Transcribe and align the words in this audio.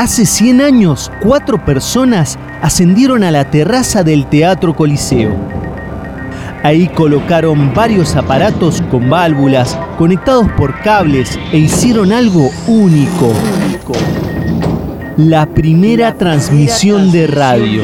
Hace 0.00 0.24
100 0.24 0.62
años, 0.62 1.12
cuatro 1.20 1.62
personas 1.62 2.38
ascendieron 2.62 3.22
a 3.22 3.30
la 3.30 3.50
terraza 3.50 4.02
del 4.02 4.24
Teatro 4.24 4.74
Coliseo. 4.74 5.36
Ahí 6.62 6.88
colocaron 6.88 7.74
varios 7.74 8.16
aparatos 8.16 8.82
con 8.90 9.10
válvulas 9.10 9.78
conectados 9.98 10.50
por 10.52 10.80
cables 10.80 11.38
e 11.52 11.58
hicieron 11.58 12.12
algo 12.12 12.48
único. 12.66 13.30
La 15.18 15.44
primera 15.44 16.14
transmisión 16.14 17.12
de 17.12 17.26
radio. 17.26 17.82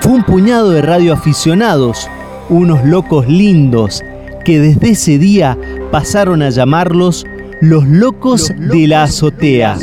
Fue 0.00 0.12
un 0.14 0.24
puñado 0.24 0.70
de 0.70 0.82
radioaficionados, 0.82 2.10
unos 2.48 2.84
locos 2.84 3.28
lindos, 3.28 4.02
que 4.44 4.58
desde 4.58 4.90
ese 4.90 5.16
día 5.16 5.56
pasaron 5.92 6.42
a 6.42 6.50
llamarlos 6.50 7.24
los 7.64 7.86
locos, 7.86 8.52
de 8.58 8.86
la 8.86 9.04
azotea. 9.04 9.78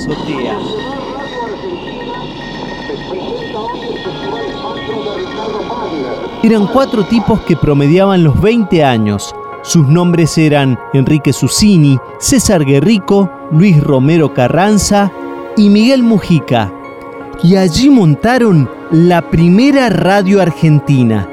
Eran 6.44 6.67
cuatro 6.67 7.05
tipos 7.05 7.41
que 7.41 7.55
promediaban 7.55 8.23
los 8.23 8.39
20 8.39 8.84
años. 8.84 9.34
Sus 9.63 9.88
nombres 9.88 10.38
eran 10.38 10.77
Enrique 10.94 11.34
Susini, 11.34 11.98
César 12.20 12.66
Guerrico, 12.66 13.31
Luis 13.52 13.84
Romero 13.84 14.31
Carranza 14.34 15.11
y 15.58 15.70
Miguel 15.70 16.03
Mujica. 16.03 16.72
Y 17.44 17.55
allí 17.55 17.89
montaron 17.89 18.70
la 18.91 19.23
primera 19.30 19.89
radio 19.89 20.39
argentina. 20.39 21.27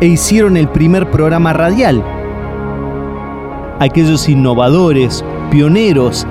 E 0.00 0.06
hicieron 0.06 0.56
el 0.56 0.68
primer 0.68 1.10
programa 1.10 1.52
radial, 1.52 2.04
aquellos 3.80 4.28
innovadores, 4.28 5.24
pioneros, 5.50 6.26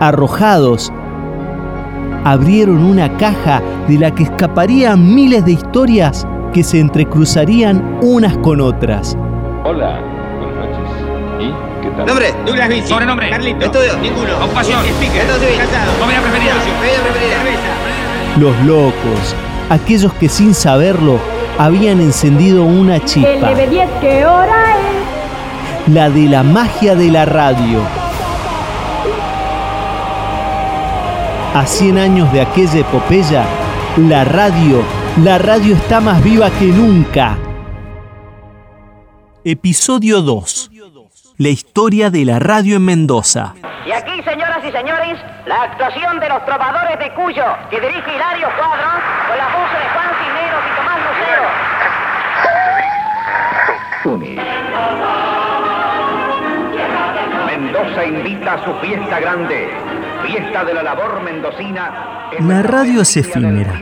arrojados, 0.00 0.92
abrieron 2.24 2.82
una 2.84 3.16
caja 3.16 3.62
de 3.88 3.98
la 3.98 4.14
que 4.14 4.24
escaparían 4.24 5.14
miles 5.14 5.44
de 5.44 5.52
historias 5.52 6.26
que 6.52 6.62
se 6.62 6.80
entrecruzarían 6.80 7.98
unas 8.02 8.36
con 8.38 8.60
otras. 8.60 9.16
Hola, 9.64 10.00
buenas 10.38 10.56
noches. 10.56 10.90
¿Y 11.38 11.82
qué 11.82 11.90
tal? 11.96 12.06
Nombre, 12.06 12.34
Douglas 12.44 12.68
Vinci. 12.68 12.88
Sobrenombre. 12.88 13.30
Carlito. 13.30 13.66
Estudio. 13.66 13.96
Ninguno. 13.98 14.44
Ocupación. 14.44 14.80
Speaker. 14.84 15.22
Civil. 15.22 15.58
Casado. 15.58 15.92
Comida 16.00 16.20
preferida. 16.20 16.54
Bebida 16.80 17.02
preferida. 17.02 17.36
Cerveza. 17.38 18.40
Los 18.40 18.66
locos, 18.66 19.36
aquellos 19.70 20.12
que 20.14 20.28
sin 20.28 20.54
saberlo 20.54 21.18
habían 21.58 22.00
encendido 22.00 22.64
una 22.64 23.04
chispa. 23.04 23.52
El 23.52 23.70
10 23.70 23.88
¿qué 24.00 24.26
hora 24.26 24.76
es? 24.76 25.05
La 25.88 26.08
de 26.10 26.28
la 26.28 26.42
magia 26.42 26.96
de 26.96 27.10
la 27.10 27.24
radio. 27.24 27.80
A 31.54 31.64
100 31.64 31.98
años 31.98 32.32
de 32.32 32.40
aquella 32.40 32.80
epopeya, 32.80 33.44
la 33.96 34.24
radio, 34.24 34.82
la 35.22 35.38
radio 35.38 35.76
está 35.76 36.00
más 36.00 36.24
viva 36.24 36.50
que 36.50 36.66
nunca. 36.66 37.38
Episodio 39.44 40.22
2. 40.22 40.72
La 41.38 41.50
historia 41.50 42.10
de 42.10 42.24
la 42.24 42.40
radio 42.40 42.76
en 42.76 42.84
Mendoza. 42.84 43.54
Y 43.86 43.92
aquí, 43.92 44.20
señoras 44.24 44.64
y 44.66 44.72
señores, 44.72 45.20
la 45.46 45.62
actuación 45.62 46.18
de 46.18 46.28
los 46.28 46.44
trovadores 46.44 46.98
de 46.98 47.14
Cuyo, 47.14 47.44
que 47.70 47.80
dirige 47.80 48.12
Hilario 48.12 48.48
Cuadro, 48.58 48.90
con 49.28 49.38
la 49.38 49.46
voz 49.54 49.70
de 49.70 49.88
Juan 49.94 50.10
Cisneros 50.18 50.64
y 50.66 50.70
Tomás 50.76 50.98
Lucero. 51.06 51.46
Mendoza 57.76 58.06
invita 58.06 58.54
a 58.54 58.64
su 58.64 58.72
fiesta 58.80 59.20
grande, 59.20 59.68
fiesta 60.26 60.64
de 60.64 60.72
la 60.72 60.82
labor 60.82 61.22
mendocina. 61.22 62.30
La 62.40 62.62
radio 62.62 63.02
es 63.02 63.16
efímera. 63.18 63.80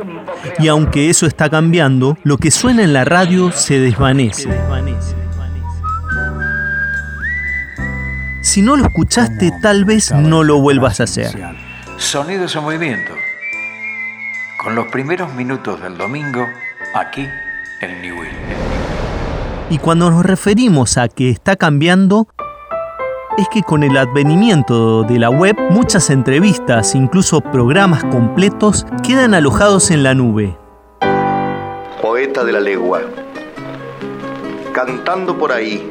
Y 0.58 0.66
aunque 0.66 1.10
eso 1.10 1.26
está 1.26 1.48
cambiando, 1.48 2.18
lo 2.24 2.36
que 2.36 2.50
suena 2.50 2.82
en 2.82 2.92
la 2.92 3.04
radio 3.04 3.52
se 3.52 3.78
desvanece. 3.78 4.48
Si 8.42 8.62
no 8.62 8.76
lo 8.76 8.86
escuchaste, 8.86 9.52
tal 9.62 9.84
vez 9.84 10.10
no 10.12 10.42
lo 10.42 10.60
vuelvas 10.60 11.00
a 11.00 11.04
hacer. 11.04 11.30
Sonidos 11.96 12.56
en 12.56 12.62
movimiento. 12.62 13.12
Con 14.62 14.74
los 14.74 14.86
primeros 14.88 15.32
minutos 15.34 15.80
del 15.80 15.96
domingo, 15.96 16.44
aquí 16.94 17.28
en 17.80 18.02
Newell. 18.02 18.32
Y 19.70 19.78
cuando 19.78 20.10
nos 20.10 20.26
referimos 20.26 20.98
a 20.98 21.08
que 21.08 21.30
está 21.30 21.56
cambiando, 21.56 22.28
es 23.36 23.48
que 23.48 23.62
con 23.62 23.82
el 23.82 23.96
advenimiento 23.96 25.02
de 25.02 25.18
la 25.18 25.30
web, 25.30 25.56
muchas 25.70 26.10
entrevistas, 26.10 26.94
incluso 26.94 27.40
programas 27.40 28.04
completos, 28.04 28.86
quedan 29.02 29.34
alojados 29.34 29.90
en 29.90 30.02
la 30.02 30.14
nube. 30.14 30.56
Poeta 32.00 32.44
de 32.44 32.52
la 32.52 32.60
legua. 32.60 33.00
Cantando 34.72 35.36
por 35.36 35.52
ahí, 35.52 35.90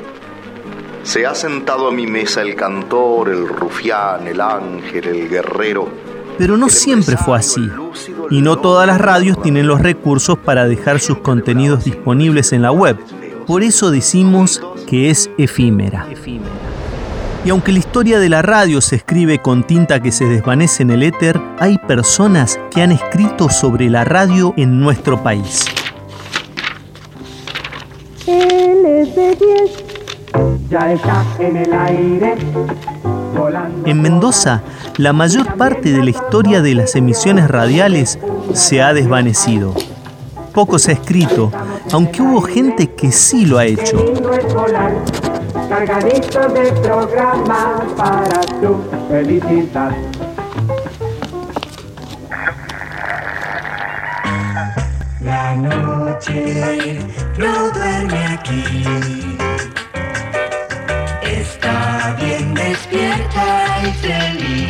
se 1.04 1.26
ha 1.26 1.36
sentado 1.36 1.90
a 1.90 1.92
mi 1.92 2.08
mesa 2.08 2.42
el 2.42 2.56
cantor, 2.56 3.30
el 3.30 3.48
rufián, 3.48 4.28
el 4.28 4.40
ángel, 4.40 5.08
el 5.08 5.30
guerrero. 5.30 5.90
Pero 6.38 6.58
no 6.58 6.70
siempre 6.70 7.18
fue 7.18 7.38
así. 7.38 7.70
Y 8.32 8.42
no 8.42 8.58
todas 8.58 8.88
las 8.88 9.00
radios 9.00 9.42
tienen 9.42 9.68
los 9.68 9.82
recursos 9.82 10.38
para 10.38 10.66
dejar 10.66 11.00
sus 11.00 11.20
contenidos 11.20 11.84
disponibles 11.84 12.54
en 12.54 12.62
la 12.62 12.72
web. 12.72 12.98
Por 13.46 13.64
eso 13.64 13.92
decimos 13.92 14.62
que 14.88 15.10
es 15.10 15.30
efímera. 15.38 16.08
Y 17.46 17.50
aunque 17.50 17.74
la 17.74 17.80
historia 17.80 18.20
de 18.20 18.30
la 18.30 18.42
radio 18.42 18.80
se 18.80 18.96
escribe 18.96 19.40
con 19.40 19.68
tinta 19.68 20.02
que 20.02 20.14
se 20.14 20.26
desvanece 20.26 20.84
en 20.84 20.92
el 20.92 21.04
éter, 21.04 21.42
hay 21.60 21.78
personas 21.78 22.58
que 22.72 22.82
han 22.82 22.94
escrito 22.94 23.50
sobre 23.50 23.90
la 23.90 24.06
radio 24.06 24.54
en 24.56 24.80
nuestro 24.80 25.22
país. 25.22 25.66
Él 28.26 28.86
es 28.86 29.14
de 29.14 29.36
10. 29.36 30.70
Ya 30.70 30.94
está 30.94 31.26
en 31.40 31.58
el 31.58 31.74
aire. 31.74 32.36
En 33.86 34.02
Mendoza, 34.02 34.62
la 34.98 35.12
mayor 35.12 35.56
parte 35.56 35.92
de 35.92 36.02
la 36.02 36.12
historia 36.12 36.62
de 36.62 36.76
las 36.76 36.96
emisiones 36.96 37.50
radiales 37.50 38.20
se 38.54 38.82
ha 38.82 38.94
desvanecido. 38.94 39.74
Poco 40.54 40.80
se 40.80 40.92
ha 40.92 40.94
escrito, 40.94 41.52
aunque 41.92 42.22
hubo 42.22 42.42
gente 42.42 42.92
que 42.92 43.12
sí 43.12 43.46
lo 43.46 43.58
ha 43.58 43.66
hecho. 43.66 43.98
Domingo 45.64 45.70
escolar, 45.70 45.70
cargadito 45.70 46.50
de 46.50 46.72
programas 46.82 47.94
para 47.96 48.42
tu 48.62 48.84
felicidad. 49.10 49.92
La 55.22 55.56
noche 55.56 57.00
no 57.38 57.70
duerme 57.72 58.26
aquí. 58.28 59.38
Está 61.22 62.16
bien 62.20 62.54
despierta 62.54 63.80
y 63.84 63.92
feliz. 63.94 64.63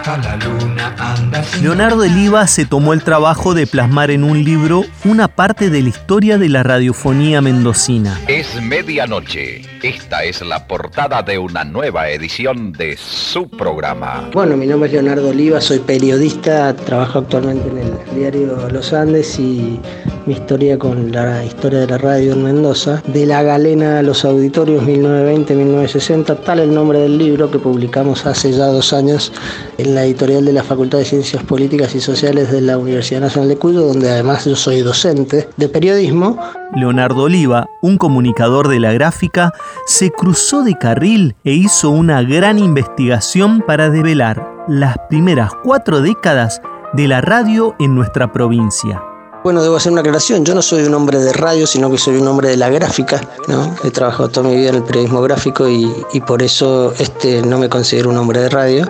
Hasta 0.00 0.16
la 0.16 0.36
luna 0.36 0.94
anda 0.98 1.44
sin 1.44 1.62
Leonardo 1.62 2.04
Eliva 2.04 2.46
se 2.46 2.64
tomó 2.64 2.94
el 2.94 3.02
trabajo 3.02 3.52
de 3.52 3.66
plasmar 3.66 4.10
en 4.10 4.24
un 4.24 4.42
libro 4.42 4.86
una 5.04 5.28
parte 5.28 5.68
de 5.68 5.82
la 5.82 5.90
historia 5.90 6.38
de 6.38 6.48
la 6.48 6.62
radiofonía 6.62 7.42
mendocina. 7.42 8.18
Es 8.26 8.54
medianoche. 8.62 9.69
Esta 9.82 10.24
es 10.24 10.42
la 10.42 10.66
portada 10.66 11.22
de 11.22 11.38
una 11.38 11.64
nueva 11.64 12.10
edición 12.10 12.70
de 12.72 12.98
su 12.98 13.48
programa. 13.48 14.28
Bueno, 14.34 14.54
mi 14.54 14.66
nombre 14.66 14.88
es 14.88 14.92
Leonardo 14.92 15.30
Oliva, 15.30 15.58
soy 15.58 15.78
periodista, 15.78 16.76
trabajo 16.76 17.20
actualmente 17.20 17.66
en 17.70 17.78
el 17.78 18.14
diario 18.14 18.68
Los 18.68 18.92
Andes 18.92 19.38
y 19.38 19.80
mi 20.26 20.34
historia 20.34 20.78
con 20.78 21.10
la 21.10 21.42
historia 21.42 21.80
de 21.80 21.86
la 21.86 21.96
radio 21.96 22.34
en 22.34 22.44
Mendoza, 22.44 23.02
de 23.06 23.24
la 23.24 23.42
galena 23.42 24.00
a 24.00 24.02
los 24.02 24.26
auditorios 24.26 24.84
1920-1960, 24.84 26.44
tal 26.44 26.58
el 26.58 26.74
nombre 26.74 26.98
del 26.98 27.16
libro 27.16 27.50
que 27.50 27.58
publicamos 27.58 28.26
hace 28.26 28.52
ya 28.52 28.66
dos 28.66 28.92
años 28.92 29.32
en 29.78 29.94
la 29.94 30.04
editorial 30.04 30.44
de 30.44 30.52
la 30.52 30.62
Facultad 30.62 30.98
de 30.98 31.06
Ciencias 31.06 31.42
Políticas 31.42 31.94
y 31.94 32.00
Sociales 32.02 32.52
de 32.52 32.60
la 32.60 32.76
Universidad 32.76 33.22
Nacional 33.22 33.48
de 33.48 33.56
Cuyo, 33.56 33.80
donde 33.80 34.10
además 34.10 34.44
yo 34.44 34.56
soy 34.56 34.82
docente 34.82 35.48
de 35.56 35.68
periodismo. 35.70 36.38
Leonardo 36.76 37.22
Oliva, 37.24 37.66
un 37.82 37.98
comunicador 37.98 38.68
de 38.68 38.78
la 38.78 38.92
gráfica, 38.92 39.52
se 39.86 40.10
cruzó 40.10 40.62
de 40.62 40.76
carril 40.76 41.36
e 41.44 41.52
hizo 41.52 41.90
una 41.90 42.22
gran 42.22 42.58
investigación 42.58 43.62
para 43.66 43.90
develar 43.90 44.64
las 44.68 44.96
primeras 45.08 45.52
cuatro 45.64 46.00
décadas 46.00 46.62
de 46.92 47.08
la 47.08 47.20
radio 47.20 47.74
en 47.78 47.94
nuestra 47.94 48.32
provincia. 48.32 49.02
Bueno, 49.42 49.62
debo 49.62 49.76
hacer 49.76 49.90
una 49.90 50.02
aclaración. 50.02 50.44
Yo 50.44 50.54
no 50.54 50.60
soy 50.60 50.82
un 50.82 50.92
hombre 50.92 51.18
de 51.18 51.32
radio, 51.32 51.66
sino 51.66 51.90
que 51.90 51.96
soy 51.96 52.16
un 52.16 52.28
hombre 52.28 52.50
de 52.50 52.58
la 52.58 52.68
gráfica. 52.68 53.22
¿no? 53.48 53.74
He 53.82 53.90
trabajado 53.90 54.28
toda 54.28 54.48
mi 54.48 54.54
vida 54.54 54.68
en 54.68 54.74
el 54.76 54.82
periodismo 54.82 55.22
gráfico 55.22 55.66
y, 55.66 55.90
y 56.12 56.20
por 56.20 56.42
eso 56.42 56.92
este, 56.98 57.40
no 57.40 57.58
me 57.58 57.70
considero 57.70 58.10
un 58.10 58.18
hombre 58.18 58.40
de 58.40 58.50
radio. 58.50 58.86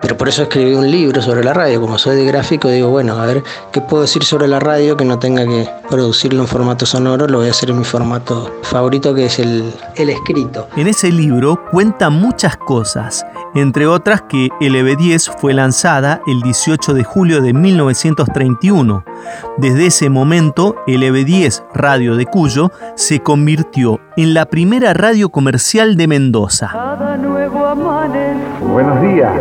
Pero 0.00 0.16
por 0.16 0.28
eso 0.28 0.42
escribí 0.44 0.74
un 0.74 0.90
libro 0.90 1.20
sobre 1.20 1.42
la 1.42 1.52
radio. 1.52 1.80
Como 1.80 1.98
soy 1.98 2.16
de 2.16 2.24
gráfico, 2.24 2.68
digo, 2.68 2.88
bueno, 2.88 3.20
a 3.20 3.26
ver, 3.26 3.42
¿qué 3.72 3.80
puedo 3.80 4.02
decir 4.02 4.22
sobre 4.24 4.46
la 4.46 4.60
radio 4.60 4.96
que 4.96 5.04
no 5.04 5.18
tenga 5.18 5.44
que 5.44 5.68
producirlo 5.90 6.42
en 6.42 6.46
formato 6.46 6.86
sonoro? 6.86 7.26
Lo 7.26 7.38
voy 7.38 7.48
a 7.48 7.50
hacer 7.50 7.70
en 7.70 7.78
mi 7.78 7.84
formato 7.84 8.52
favorito, 8.62 9.14
que 9.14 9.26
es 9.26 9.38
el, 9.38 9.74
el 9.96 10.10
escrito. 10.10 10.68
En 10.76 10.86
ese 10.86 11.10
libro 11.10 11.60
cuenta 11.70 12.10
muchas 12.10 12.56
cosas, 12.56 13.26
entre 13.54 13.86
otras 13.86 14.22
que 14.22 14.48
LB10 14.60 15.36
fue 15.40 15.52
lanzada 15.52 16.20
el 16.26 16.42
18 16.42 16.94
de 16.94 17.04
julio 17.04 17.42
de 17.42 17.52
1931. 17.52 19.04
Desde 19.56 19.87
ese 19.88 20.10
momento, 20.10 20.76
LB10 20.86 21.64
Radio 21.72 22.14
de 22.16 22.26
Cuyo 22.26 22.70
se 22.94 23.20
convirtió 23.20 24.00
en 24.18 24.34
la 24.34 24.44
primera 24.44 24.92
radio 24.92 25.30
comercial 25.30 25.96
de 25.96 26.06
Mendoza. 26.06 26.70
Buenos 28.70 29.00
días. 29.00 29.32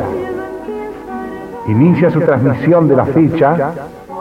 Inicia 1.68 2.10
su 2.12 2.22
transmisión 2.22 2.88
de 2.88 2.96
la 2.96 3.04
fecha 3.04 3.74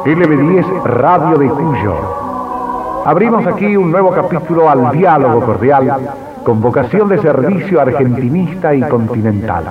LB10 0.05 0.82
Radio 0.82 1.38
de 1.38 1.49
Cuyo. 1.49 1.94
Abrimos 3.05 3.46
aquí 3.46 3.76
un 3.76 3.93
nuevo 3.93 4.11
capítulo 4.11 4.69
al 4.69 4.90
diálogo 4.99 5.46
cordial 5.46 5.96
con 6.43 6.61
vocación 6.61 7.08
de 7.08 7.23
servicio 7.23 7.81
argentinista 7.81 8.75
y 8.75 8.82
continental. 8.82 9.64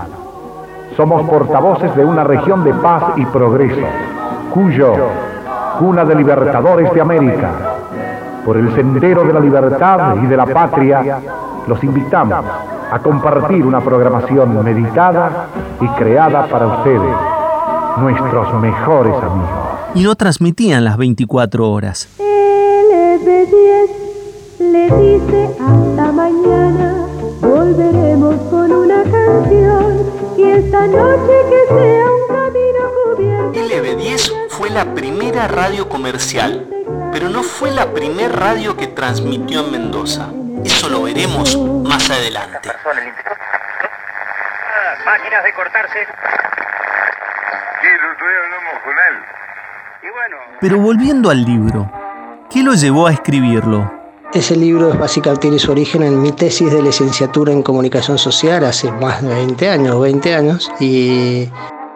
Somos 0.95 1.29
portavoces 1.29 1.93
de 1.97 2.05
una 2.05 2.23
región 2.23 2.63
de 2.63 2.73
paz 2.75 3.03
y 3.17 3.25
progreso, 3.25 3.85
Cuyo, 4.53 4.93
cuna 5.77 6.05
de 6.05 6.15
libertadores 6.15 6.93
de 6.93 7.01
América. 7.01 7.51
Por 8.45 8.57
el 8.57 8.73
sendero 8.75 9.23
de 9.23 9.33
la 9.33 9.39
libertad 9.39 10.15
y 10.21 10.27
de 10.27 10.37
la 10.37 10.45
patria, 10.45 11.19
los 11.67 11.83
invitamos 11.83 12.45
a 12.91 12.99
compartir 12.99 13.65
una 13.65 13.81
programación 13.81 14.63
meditada 14.63 15.47
y 15.81 15.87
creada 15.89 16.45
para 16.47 16.67
ustedes, 16.67 17.15
nuestros 17.97 18.53
mejores 18.61 19.15
amigos. 19.15 19.49
Y 19.95 20.03
no 20.03 20.15
transmitían 20.15 20.83
las 20.83 20.97
24 20.97 21.71
horas. 21.71 22.07
LB10 22.19 23.89
le 24.59 24.83
dice 24.83 25.49
hasta 25.59 26.11
mañana, 26.11 27.07
volveremos 27.41 28.35
con 28.49 28.71
una 28.71 29.03
canción 29.03 29.97
y 30.37 30.43
esta 30.43 30.87
noche 30.87 31.33
que 31.49 31.73
sea 31.73 32.14
fue 34.65 34.73
la 34.73 34.95
primera 34.95 35.47
radio 35.47 35.87
comercial, 35.87 36.67
pero 37.11 37.29
no 37.29 37.43
fue 37.43 37.69
la 37.69 37.93
primera 37.93 38.29
radio 38.29 38.75
que 38.75 38.87
transmitió 38.87 39.63
en 39.63 39.71
Mendoza. 39.71 40.29
Eso 40.63 40.89
lo 40.89 41.03
veremos 41.03 41.55
más 41.83 42.09
adelante. 42.09 42.71
Máquinas 45.05 45.43
de 45.43 45.53
cortarse. 45.53 45.99
Sí, 47.79 47.87
el 47.87 48.11
otro 48.11 48.27
día 48.27 48.37
hablamos 48.43 48.81
con 48.83 48.93
él. 48.93 49.15
Y 50.01 50.09
bueno. 50.09 50.37
Pero 50.59 50.79
volviendo 50.79 51.29
al 51.29 51.45
libro, 51.45 51.91
¿qué 52.49 52.63
lo 52.63 52.73
llevó 52.73 53.05
a 53.05 53.13
escribirlo? 53.13 53.91
Ese 54.33 54.55
libro 54.55 54.89
es 54.89 54.97
básicamente 54.97 55.41
tiene 55.41 55.59
su 55.59 55.71
origen 55.71 56.01
en 56.01 56.23
mi 56.23 56.31
tesis 56.31 56.73
de 56.73 56.81
licenciatura 56.81 57.53
en 57.53 57.61
comunicación 57.61 58.17
social 58.17 58.65
hace 58.65 58.91
más 58.91 59.21
de 59.21 59.29
20 59.29 59.69
años, 59.69 60.01
20 60.01 60.33
años, 60.33 60.71
y 60.79 61.51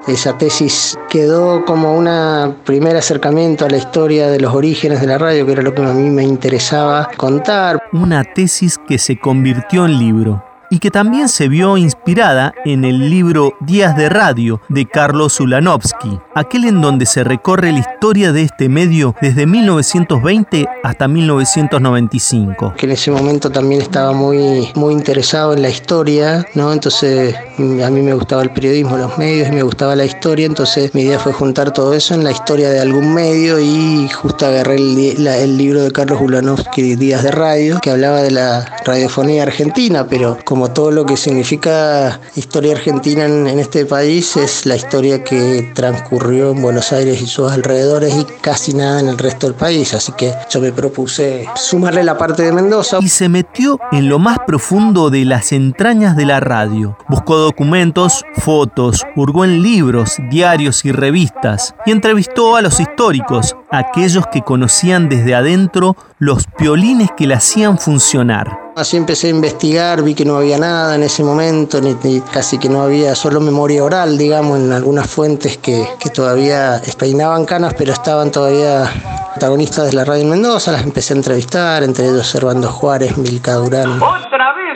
esa 0.10 0.38
tesis 0.38 0.98
quedó 1.10 1.66
como 1.66 1.94
un 1.96 2.56
primer 2.66 2.96
acercamiento 2.96 3.66
a 3.66 3.70
la 3.70 3.78
historia 3.78 4.30
de 4.30 4.40
los 4.40 4.54
orígenes 4.54 5.02
de 5.02 5.08
la 5.08 5.18
radio, 5.18 5.46
que 5.46 5.52
era 5.52 5.62
lo 5.62 5.74
que 5.74 5.84
a 5.84 5.94
mí 5.94 6.10
me 6.10 6.24
interesaba 6.24 7.10
contar. 7.18 7.80
Una 7.94 8.24
tesis 8.24 8.78
que 8.88 8.98
se 8.98 9.20
convirtió 9.20 9.86
en 9.86 9.98
libro 10.00 10.49
y 10.70 10.80
que 10.80 10.92
también 10.92 11.30
se 11.30 11.48
vio 11.48 11.78
inspirada 11.78 12.54
en 12.66 12.86
el 12.86 13.10
libro 13.10 13.54
Días 13.62 13.96
de 13.98 14.10
Radio 14.10 14.62
de 14.70 14.86
Carlos 14.86 15.40
Ulanovsky, 15.40 16.20
aquel 16.36 16.66
en 16.66 16.82
donde 16.82 17.06
se 17.06 17.24
recorre 17.24 17.72
la 17.72 17.80
historia 17.80 18.32
de 18.32 18.44
este 18.44 18.70
medio 18.70 19.16
desde 19.22 19.46
1920 19.46 20.68
hasta 20.84 21.08
1995. 21.08 22.74
Que 22.78 22.86
en 22.86 22.92
ese 22.92 23.12
momento 23.12 23.50
también 23.50 23.82
estaba 23.82 24.12
muy, 24.12 24.70
muy 24.76 24.94
interesado 24.94 25.54
en 25.54 25.62
la 25.62 25.70
historia, 25.70 26.46
¿no? 26.54 26.72
Entonces 26.72 27.36
a 27.36 27.90
mí 27.90 28.02
me 28.02 28.14
gustaba 28.14 28.44
el 28.44 28.52
periodismo, 28.52 28.98
los 28.98 29.18
medios 29.18 29.50
y 29.50 29.52
me 29.52 29.64
gustaba 29.64 29.96
la 29.96 30.06
historia, 30.06 30.46
entonces 30.46 30.94
mi 30.94 31.02
idea 31.02 31.20
fue 31.20 31.34
juntar 31.34 31.72
todo 31.72 31.94
eso 31.94 32.14
en 32.14 32.24
la 32.24 32.32
historia 32.32 32.70
de 32.70 32.80
algún 32.80 33.14
medio 33.14 33.60
y 33.60 34.10
justo 34.10 34.46
agarré 34.46 34.76
el 34.76 35.58
libro 35.58 35.84
de 35.84 35.92
Carlos 35.92 36.20
Ulanovsky, 36.22 36.96
Días 36.96 37.24
de 37.24 37.32
Radio, 37.32 37.80
que 37.82 37.92
hablaba 37.92 38.22
de 38.22 38.32
la 38.32 38.66
radiofonía 38.86 39.44
argentina, 39.44 40.06
pero 40.08 40.38
como 40.44 40.59
como 40.60 40.74
todo 40.74 40.92
lo 40.92 41.06
que 41.06 41.16
significa 41.16 42.20
historia 42.36 42.74
argentina 42.74 43.24
en, 43.24 43.48
este 43.60 43.86
país, 43.86 44.36
es 44.36 44.66
la 44.66 44.76
historia 44.76 45.24
que 45.24 45.72
transcurrió 45.74 46.52
en 46.52 46.62
Buenos 46.62 46.92
Aires 46.92 47.22
y 47.22 47.28
sus 47.28 47.50
alrededores 47.50 48.14
y 48.14 48.26
casi 48.42 48.74
nada 48.74 49.00
en 49.00 49.08
el 49.08 49.18
resto 49.18 49.48
del 49.48 49.56
país. 49.56 49.94
Así 49.94 50.12
que 50.18 50.34
yo 50.50 50.60
me 50.60 50.74
propuse 50.74 51.48
sumarle 51.56 52.04
la 52.04 52.18
parte 52.18 52.44
de 52.44 52.52
Mendoza. 52.52 52.98
Y 53.00 53.08
se 53.08 53.30
metió 53.30 53.80
en 53.94 54.10
lo 54.10 54.20
más 54.20 54.38
profundo 54.46 55.10
de 55.10 55.24
las 55.24 55.54
entrañas 55.54 56.18
de 56.18 56.26
la 56.26 56.42
radio. 56.42 56.98
Buscó 57.08 57.38
documentos, 57.38 58.26
fotos, 58.40 59.06
hurgó 59.16 59.46
en 59.46 59.64
libros, 59.64 60.18
diarios 60.30 60.84
y 60.84 60.92
revistas 60.92 61.74
y 61.86 61.92
entrevistó 61.92 62.58
a 62.58 62.62
los 62.62 62.82
históricos, 62.82 63.56
aquellos 63.72 64.26
que 64.28 64.42
conocían 64.42 65.08
desde 65.08 65.36
adentro 65.36 65.96
los 66.18 66.48
piolines 66.58 67.12
que 67.16 67.28
la 67.28 67.38
hacían 67.38 67.78
funcionar. 67.78 68.69
Así 68.80 68.96
empecé 68.96 69.28
a 69.28 69.32
investigar, 69.32 70.02
vi 70.02 70.16
que 70.16 70.24
no 70.24 70.38
había 70.38 70.58
nada 70.58 70.96
en 70.96 71.04
ese 71.04 71.22
momento, 71.22 71.82
ni, 71.82 72.22
casi 72.32 72.58
que 72.58 72.70
no 72.70 72.82
había 72.82 73.14
solo 73.14 73.42
memoria 73.42 73.84
oral, 73.84 74.18
digamos, 74.18 74.58
en 74.58 74.72
algunas 74.72 75.06
fuentes 75.06 75.58
que, 75.58 75.86
que 76.00 76.10
todavía 76.10 76.82
peinaban 76.98 77.44
canas, 77.44 77.74
pero 77.78 77.92
estaban 77.92 78.32
todavía 78.32 78.90
protagonistas 79.34 79.88
de 79.88 79.94
la 79.94 80.06
radio 80.06 80.24
en 80.24 80.30
Mendoza, 80.30 80.72
las 80.72 80.84
empecé 80.84 81.14
a 81.14 81.18
entrevistar, 81.18 81.84
entre 81.84 82.06
ellos 82.06 82.26
Servando 82.26 82.70
Juárez, 82.70 83.18
Milka 83.18 83.56
Durán. 83.56 84.00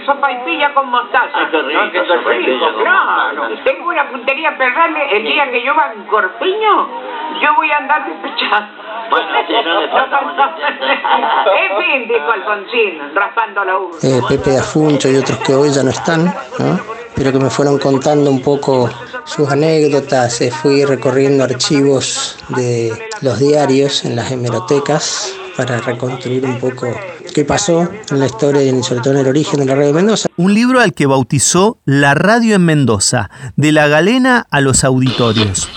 Sopa 0.06 0.32
y 0.32 0.38
pilla 0.46 0.74
con 0.74 0.90
mostaza. 0.90 1.50
qué 1.52 1.62
rico, 1.62 1.84
No, 1.84 1.92
que 1.92 2.06
sopa 2.06 2.34
y 2.34 2.38
rico, 2.38 2.46
pilla 2.60 2.74
con 2.74 2.82
claro. 2.84 3.36
mostaza. 3.50 3.64
Tengo 3.64 3.90
una 3.90 4.10
puntería 4.10 4.58
perrable. 4.58 5.18
El 5.18 5.24
día 5.24 5.52
que 5.52 5.64
yo 5.66 5.74
va 5.76 5.94
en 5.94 6.04
Corpiño, 6.04 6.88
yo 7.42 7.56
voy 7.56 7.72
a 7.72 7.78
andar 7.78 8.06
despechado. 8.06 8.66
Bueno, 9.10 9.28
sí, 9.48 9.54
no 9.64 9.80
le. 9.80 9.88
En 11.64 11.84
fin, 11.84 12.08
dijo 12.08 12.32
Alfonsín, 12.32 13.16
raspando 13.16 13.64
la 13.66 13.78
uva. 13.78 13.98
eh, 14.04 14.22
Pepe 14.28 14.58
Afuncho 14.58 15.10
y 15.10 15.16
otros 15.18 15.38
que 15.40 15.54
hoy 15.54 15.70
ya 15.70 15.84
no 15.84 15.90
están, 15.92 16.26
¿no? 16.26 16.80
pero 17.16 17.32
que 17.32 17.38
me 17.40 17.50
fueron 17.50 17.78
contando 17.80 18.30
un 18.30 18.42
poco 18.42 18.90
sus 19.26 19.50
anécdotas. 19.52 20.42
Eh, 20.42 20.52
fui 20.52 20.84
recorriendo 20.86 21.44
archivos 21.44 22.38
de 22.50 22.92
los 23.22 23.40
diarios 23.40 24.04
en 24.06 24.16
las 24.16 24.32
hemerotecas 24.32 25.40
para 25.56 25.80
reconstruir 25.80 26.46
un 26.46 26.60
poco 26.60 26.88
qué 27.34 27.46
pasó 27.46 27.90
en 28.10 28.20
la 28.20 28.26
historia 28.26 28.62
y 28.64 28.84
sobre 28.84 29.02
todo 29.02 29.14
en 29.14 29.20
el 29.20 29.28
origen 29.28 29.60
de 29.60 29.66
la 29.66 29.76
radio 29.76 29.88
de 29.88 29.94
Mendoza. 29.94 30.30
Un 30.38 30.54
libro 30.54 30.80
al 30.80 30.94
que 30.94 31.06
bautizó 31.06 31.78
La 31.86 32.14
Radio 32.14 32.56
en 32.56 32.66
Mendoza, 32.66 33.30
de 33.56 33.72
la 33.72 33.88
galena 33.88 34.46
a 34.50 34.62
los 34.62 34.84
auditorios. 34.84 35.70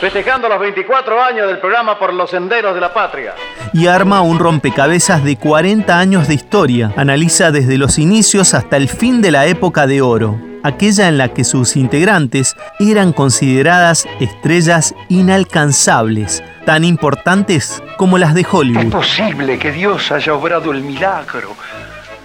Festejando 0.00 0.48
los 0.48 0.60
24 0.60 1.22
años 1.22 1.46
del 1.46 1.58
programa 1.60 1.98
Por 1.98 2.12
los 2.12 2.30
Senderos 2.30 2.74
de 2.74 2.80
la 2.80 2.92
Patria. 2.92 3.34
y 3.72 3.86
arma 3.86 4.20
un 4.20 4.38
rompecabezas 4.38 5.24
de 5.24 5.36
40 5.36 5.98
años 5.98 6.28
de 6.28 6.34
historia. 6.34 6.92
Analiza 6.96 7.50
desde 7.50 7.78
los 7.78 7.98
inicios 7.98 8.54
hasta 8.54 8.76
el 8.76 8.88
fin 8.88 9.20
de 9.22 9.30
la 9.32 9.46
época 9.46 9.86
de 9.86 10.00
oro, 10.02 10.38
aquella 10.62 11.08
en 11.08 11.18
la 11.18 11.30
que 11.30 11.42
sus 11.42 11.76
integrantes 11.76 12.54
eran 12.78 13.12
consideradas 13.12 14.06
estrellas 14.20 14.94
inalcanzables, 15.08 16.42
tan 16.64 16.84
importantes 16.84 17.82
como 17.96 18.18
las 18.18 18.34
de 18.34 18.42
Es 18.42 18.48
Hollywood. 18.52 18.90
posible 18.90 19.58
que 19.58 19.70
Dios 19.72 20.10
haya 20.12 20.34
obrado 20.34 20.72
el 20.72 20.82
milagro. 20.82 21.54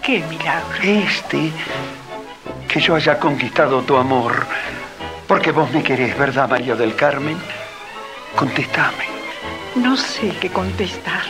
¿Qué 0.01 0.23
milagro? 0.29 0.81
Este, 0.81 1.51
que 2.67 2.79
yo 2.79 2.95
haya 2.95 3.19
conquistado 3.19 3.81
tu 3.81 3.97
amor. 3.97 4.45
Porque 5.27 5.51
vos 5.51 5.69
me 5.71 5.83
querés, 5.83 6.17
¿verdad, 6.17 6.49
María 6.49 6.75
del 6.75 6.95
Carmen? 6.95 7.37
Contestame. 8.35 9.18
No 9.75 9.95
sé 9.95 10.33
qué 10.41 10.49
contestar. 10.51 11.21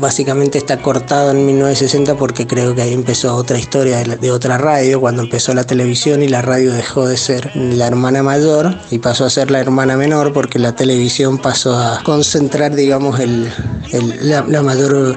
básicamente 0.00 0.58
está 0.58 0.82
cortado 0.82 1.30
en 1.30 1.46
1960 1.46 2.16
porque 2.16 2.46
creo 2.46 2.74
que 2.74 2.82
ahí 2.82 2.92
empezó 2.92 3.34
otra 3.36 3.58
historia 3.58 3.98
de, 3.98 4.16
de 4.16 4.30
otra 4.32 4.58
radio, 4.58 5.00
cuando 5.00 5.22
empezó 5.22 5.54
la 5.54 5.64
televisión 5.64 6.22
y 6.22 6.28
la 6.28 6.42
radio 6.42 6.72
dejó 6.72 7.06
de 7.06 7.16
ser 7.16 7.50
la 7.54 7.86
hermana 7.86 8.22
mayor 8.22 8.76
y 8.90 8.98
pasó 8.98 9.24
a 9.24 9.30
ser 9.30 9.50
la 9.50 9.60
hermana 9.60 9.96
menor 9.96 10.32
porque 10.32 10.58
la 10.58 10.74
televisión 10.74 11.38
pasó 11.38 11.76
a 11.78 12.02
concentrar, 12.02 12.74
digamos, 12.74 13.20
el, 13.20 13.50
el- 13.92 14.28
la, 14.28 14.42
la 14.46 14.62
mayor 14.62 15.16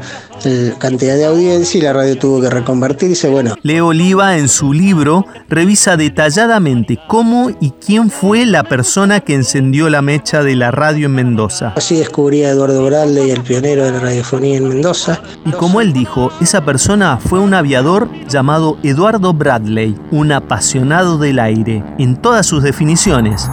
cantidad 0.77 1.15
de 1.15 1.25
audiencia 1.25 1.77
y 1.77 1.81
la 1.81 1.93
radio 1.93 2.17
tuvo 2.17 2.41
que 2.41 2.50
reconvertirse. 2.50 3.29
Bueno, 3.29 3.55
Leo 3.63 3.88
Oliva 3.88 4.38
en 4.38 4.47
su 4.47 4.73
libro 4.73 5.25
revisa 5.50 5.97
detalladamente 5.97 7.00
cómo 7.07 7.51
y 7.59 7.71
quién 7.71 8.09
fue 8.09 8.45
la 8.45 8.63
persona 8.63 9.19
que 9.21 9.33
encendió 9.33 9.89
la 9.89 10.01
mecha 10.01 10.43
de 10.43 10.55
la 10.55 10.71
radio 10.71 11.07
en 11.07 11.13
Mendoza. 11.13 11.73
así 11.75 11.95
descubrí 11.95 12.43
a 12.43 12.50
Eduardo 12.50 12.85
Bralde 12.85 13.27
y 13.27 13.31
el 13.31 13.41
pionero 13.41 13.83
de 13.85 13.91
la 13.91 14.00
radiofonía 14.00 14.57
en 14.57 14.67
Mendoza. 14.67 15.21
Y 15.45 15.51
como 15.51 15.81
él 15.81 15.93
dijo, 15.93 16.31
esa 16.41 16.63
persona 16.65 17.17
fue 17.17 17.39
un 17.39 17.53
aviador 17.53 18.09
llamado 18.27 18.77
Eduardo 18.83 19.33
Bradley, 19.33 19.95
un 20.12 20.31
apasionado 20.31 21.17
del 21.17 21.39
aire, 21.39 21.83
en 21.97 22.15
todas 22.15 22.45
sus 22.45 22.63
definiciones. 22.63 23.50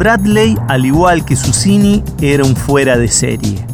Bradley, 0.00 0.56
al 0.68 0.86
igual 0.86 1.24
que 1.26 1.36
Susini, 1.36 2.02
era 2.22 2.44
un 2.44 2.56
fuera 2.56 2.96
de 2.96 3.08
serie. 3.08 3.69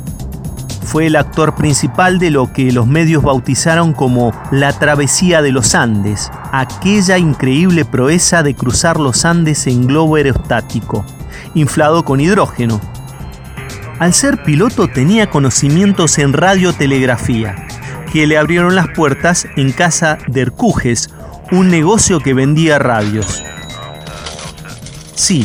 Fue 0.87 1.07
el 1.07 1.17
actor 1.17 1.57
principal 1.57 2.21
de 2.21 2.31
lo 2.31 2.53
que 2.53 2.71
los 2.71 2.87
medios 2.87 3.25
bautizaron 3.25 3.93
como 3.93 4.33
la 4.53 4.73
travesía 4.73 5.43
de 5.43 5.51
los 5.51 5.75
Andes, 5.75 6.31
aquella 6.53 7.19
increíble 7.19 7.85
proeza 7.85 8.45
de 8.45 8.55
cruzar 8.55 9.01
los 9.01 9.25
Andes 9.25 9.67
en 9.67 9.89
globo 9.89 10.15
aerostático, 10.15 11.05
inflado 11.55 12.05
con 12.05 12.21
hidrógeno. 12.21 12.81
Al 13.99 14.15
ser 14.15 14.45
piloto 14.45 14.87
tenía 14.87 15.29
conocimientos 15.29 16.19
en 16.19 16.33
radiotelegrafía, 16.33 17.67
que 18.13 18.29
le 18.29 18.39
abrieron 18.39 18.77
las 18.77 18.87
puertas 18.95 19.49
en 19.57 19.73
casa 19.73 20.19
de 20.29 20.43
Ercujes, 20.43 21.11
un 21.51 21.69
negocio 21.69 22.21
que 22.21 22.33
vendía 22.33 22.79
radios. 22.79 23.43
Sí, 25.17 25.45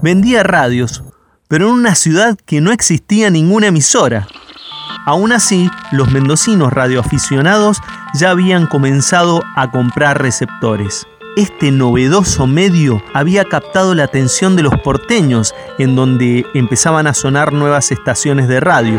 vendía 0.00 0.44
radios, 0.44 1.02
pero 1.48 1.66
en 1.66 1.74
una 1.74 1.96
ciudad 1.96 2.38
que 2.46 2.60
no 2.60 2.70
existía 2.70 3.30
ninguna 3.30 3.66
emisora. 3.66 4.28
Aún 5.06 5.30
así, 5.32 5.70
los 5.92 6.10
mendocinos 6.10 6.72
radioaficionados 6.72 7.80
ya 8.14 8.30
habían 8.30 8.66
comenzado 8.66 9.40
a 9.54 9.70
comprar 9.70 10.20
receptores. 10.20 11.06
Este 11.36 11.70
novedoso 11.70 12.48
medio 12.48 13.00
había 13.14 13.44
captado 13.44 13.94
la 13.94 14.02
atención 14.02 14.56
de 14.56 14.64
los 14.64 14.74
porteños, 14.80 15.54
en 15.78 15.94
donde 15.94 16.44
empezaban 16.54 17.06
a 17.06 17.14
sonar 17.14 17.52
nuevas 17.52 17.92
estaciones 17.92 18.48
de 18.48 18.58
radio. 18.58 18.98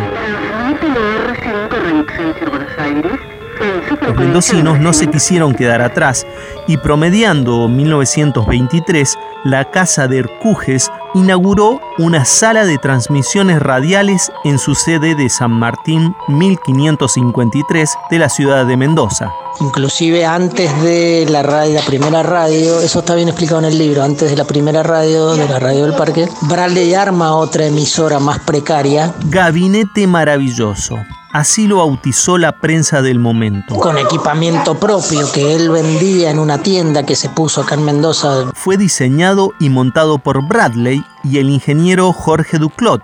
Los 4.07 4.15
mendocinos 4.15 4.79
no 4.79 4.93
se 4.93 5.07
quisieron 5.07 5.53
quedar 5.53 5.81
atrás 5.81 6.25
y 6.65 6.77
promediando 6.77 7.67
1923, 7.67 9.17
la 9.43 9.69
Casa 9.69 10.07
de 10.07 10.19
Ercujes 10.19 10.89
inauguró 11.13 11.81
una 11.97 12.23
sala 12.23 12.65
de 12.65 12.77
transmisiones 12.77 13.61
radiales 13.61 14.31
en 14.45 14.59
su 14.59 14.75
sede 14.75 15.13
de 15.13 15.27
San 15.27 15.51
Martín 15.51 16.15
1553 16.29 17.97
de 18.09 18.19
la 18.19 18.29
ciudad 18.29 18.65
de 18.65 18.77
Mendoza. 18.77 19.29
Inclusive 19.59 20.25
antes 20.25 20.81
de 20.81 21.25
la, 21.29 21.43
radio, 21.43 21.73
la 21.73 21.85
primera 21.85 22.23
radio, 22.23 22.79
eso 22.79 22.99
está 22.99 23.13
bien 23.13 23.27
explicado 23.27 23.59
en 23.59 23.65
el 23.65 23.77
libro, 23.77 24.03
antes 24.03 24.29
de 24.29 24.37
la 24.37 24.45
primera 24.45 24.83
radio, 24.83 25.35
de 25.35 25.49
la 25.49 25.59
radio 25.59 25.83
del 25.85 25.95
parque, 25.95 26.29
Bradley 26.43 26.93
arma 26.93 27.35
otra 27.35 27.65
emisora 27.65 28.19
más 28.19 28.39
precaria. 28.39 29.13
Gabinete 29.25 30.07
maravilloso. 30.07 30.95
Así 31.31 31.67
lo 31.67 31.77
bautizó 31.77 32.37
la 32.37 32.53
prensa 32.59 33.01
del 33.01 33.19
momento. 33.19 33.75
Con 33.75 33.97
equipamiento 33.97 34.75
propio 34.75 35.29
que 35.31 35.55
él 35.55 35.69
vendía 35.69 36.31
en 36.31 36.39
una 36.39 36.61
tienda 36.63 37.05
que 37.05 37.15
se 37.15 37.29
puso 37.29 37.61
acá 37.61 37.75
en 37.75 37.83
Mendoza. 37.83 38.51
Fue 38.53 38.77
diseñado 38.77 39.53
y 39.59 39.69
montado 39.69 40.19
por 40.19 40.47
Bradley 40.47 41.03
y 41.23 41.39
el 41.39 41.49
ingeniero 41.49 42.13
Jorge 42.13 42.57
Duclot. 42.57 43.03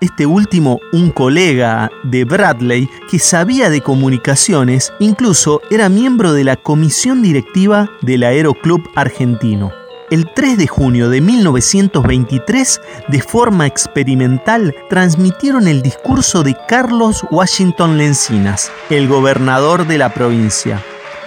Este 0.00 0.26
último, 0.26 0.78
un 0.92 1.10
colega 1.10 1.90
de 2.04 2.24
Bradley 2.24 2.90
que 3.10 3.18
sabía 3.18 3.70
de 3.70 3.80
comunicaciones, 3.80 4.92
incluso 4.98 5.60
era 5.70 5.88
miembro 5.88 6.32
de 6.32 6.44
la 6.44 6.56
comisión 6.56 7.22
directiva 7.22 7.88
del 8.02 8.22
Aeroclub 8.22 8.82
Argentino 8.94 9.72
el 10.14 10.30
3 10.32 10.56
de 10.56 10.68
junio 10.68 11.10
de 11.10 11.20
1923, 11.20 12.80
de 13.08 13.20
forma 13.20 13.66
experimental, 13.66 14.72
transmitieron 14.88 15.66
el 15.66 15.82
discurso 15.82 16.44
de 16.44 16.56
Carlos 16.68 17.24
Washington 17.32 17.98
Lencinas, 17.98 18.70
el 18.90 19.08
gobernador 19.08 19.88
de 19.88 19.98
la 19.98 20.10
provincia. 20.10 20.80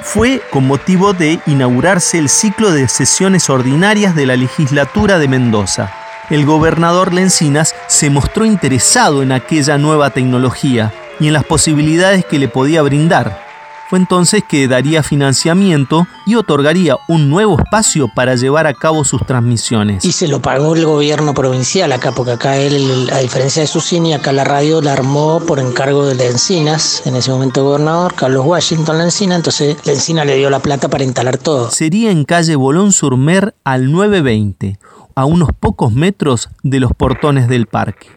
Fue 0.04 0.42
con 0.52 0.66
motivo 0.68 1.12
de 1.12 1.42
inaugurarse 1.48 2.18
el 2.18 2.30
ciclo 2.30 2.72
de 2.72 2.88
sesiones 2.88 3.50
ordinarias 3.50 4.16
de 4.16 4.26
la 4.26 4.38
legislatura 4.38 5.20
de 5.20 5.28
Mendoza. 5.28 5.92
El 6.30 6.46
gobernador 6.46 7.14
Lencinas 7.14 7.76
se 7.88 8.10
mostró 8.10 8.46
interesado 8.46 9.22
en 9.22 9.34
aquella 9.34 9.78
nueva 9.78 10.12
tecnología 10.12 10.94
y 11.20 11.28
en 11.28 11.34
las 11.34 11.44
posibilidades 11.44 12.24
que 12.24 12.40
le 12.40 12.48
podía 12.48 12.84
brindar. 12.84 13.47
Fue 13.90 14.00
entonces 14.00 14.44
que 14.44 14.68
daría 14.68 15.02
financiamiento 15.02 16.08
y 16.26 16.36
otorgaría 16.36 16.98
un 17.08 17.30
nuevo 17.30 17.58
espacio 17.58 18.10
para 18.14 18.36
llevar 18.36 18.68
a 18.68 18.74
cabo 18.74 19.06
sus 19.06 19.26
transmisiones. 19.26 20.04
Y 20.04 20.12
se 20.12 20.28
lo 20.28 20.42
pagó 20.42 20.76
el 20.76 20.84
gobierno 20.84 21.34
provincial 21.34 21.94
acá, 21.94 22.12
porque 22.12 22.34
acá 22.34 22.58
él, 22.58 23.10
a 23.14 23.20
diferencia 23.20 23.62
de 23.62 23.68
Susini, 23.68 24.14
acá 24.14 24.34
la 24.34 24.44
radio 24.44 24.82
la 24.82 24.92
armó 24.92 25.40
por 25.40 25.60
encargo 25.60 26.06
de 26.06 26.16
Lencinas, 26.16 27.04
en 27.06 27.16
ese 27.16 27.32
momento 27.32 27.64
gobernador, 27.64 28.14
Carlos 28.14 28.46
Washington 28.46 28.98
Lencina, 28.98 29.36
entonces 29.38 29.78
Lencina 29.86 30.26
le 30.26 30.36
dio 30.36 30.50
la 30.50 30.60
plata 30.60 30.90
para 30.90 31.06
instalar 31.06 31.38
todo. 31.38 31.72
Sería 31.72 32.12
en 32.12 32.26
calle 32.26 32.58
Bolón 32.58 32.92
Surmer 32.92 33.56
al 33.64 33.90
920, 33.94 34.80
a 35.16 35.24
unos 35.24 35.50
pocos 35.58 35.94
metros 35.94 36.50
de 36.62 36.82
los 36.82 36.92
portones 36.92 37.48
del 37.48 37.68
parque. 37.68 38.17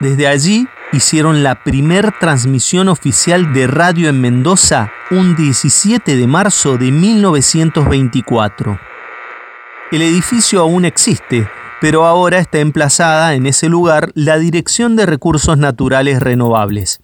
Desde 0.00 0.28
allí 0.28 0.68
hicieron 0.92 1.42
la 1.42 1.64
primer 1.64 2.12
transmisión 2.20 2.88
oficial 2.88 3.52
de 3.52 3.66
radio 3.66 4.08
en 4.08 4.20
Mendoza 4.20 4.92
un 5.10 5.34
17 5.34 6.16
de 6.16 6.26
marzo 6.28 6.78
de 6.78 6.92
1924. 6.92 8.78
El 9.90 10.02
edificio 10.02 10.60
aún 10.60 10.84
existe, 10.84 11.48
pero 11.80 12.06
ahora 12.06 12.38
está 12.38 12.58
emplazada 12.58 13.34
en 13.34 13.46
ese 13.46 13.68
lugar 13.68 14.12
la 14.14 14.38
Dirección 14.38 14.94
de 14.94 15.06
Recursos 15.06 15.58
Naturales 15.58 16.20
Renovables. 16.20 17.00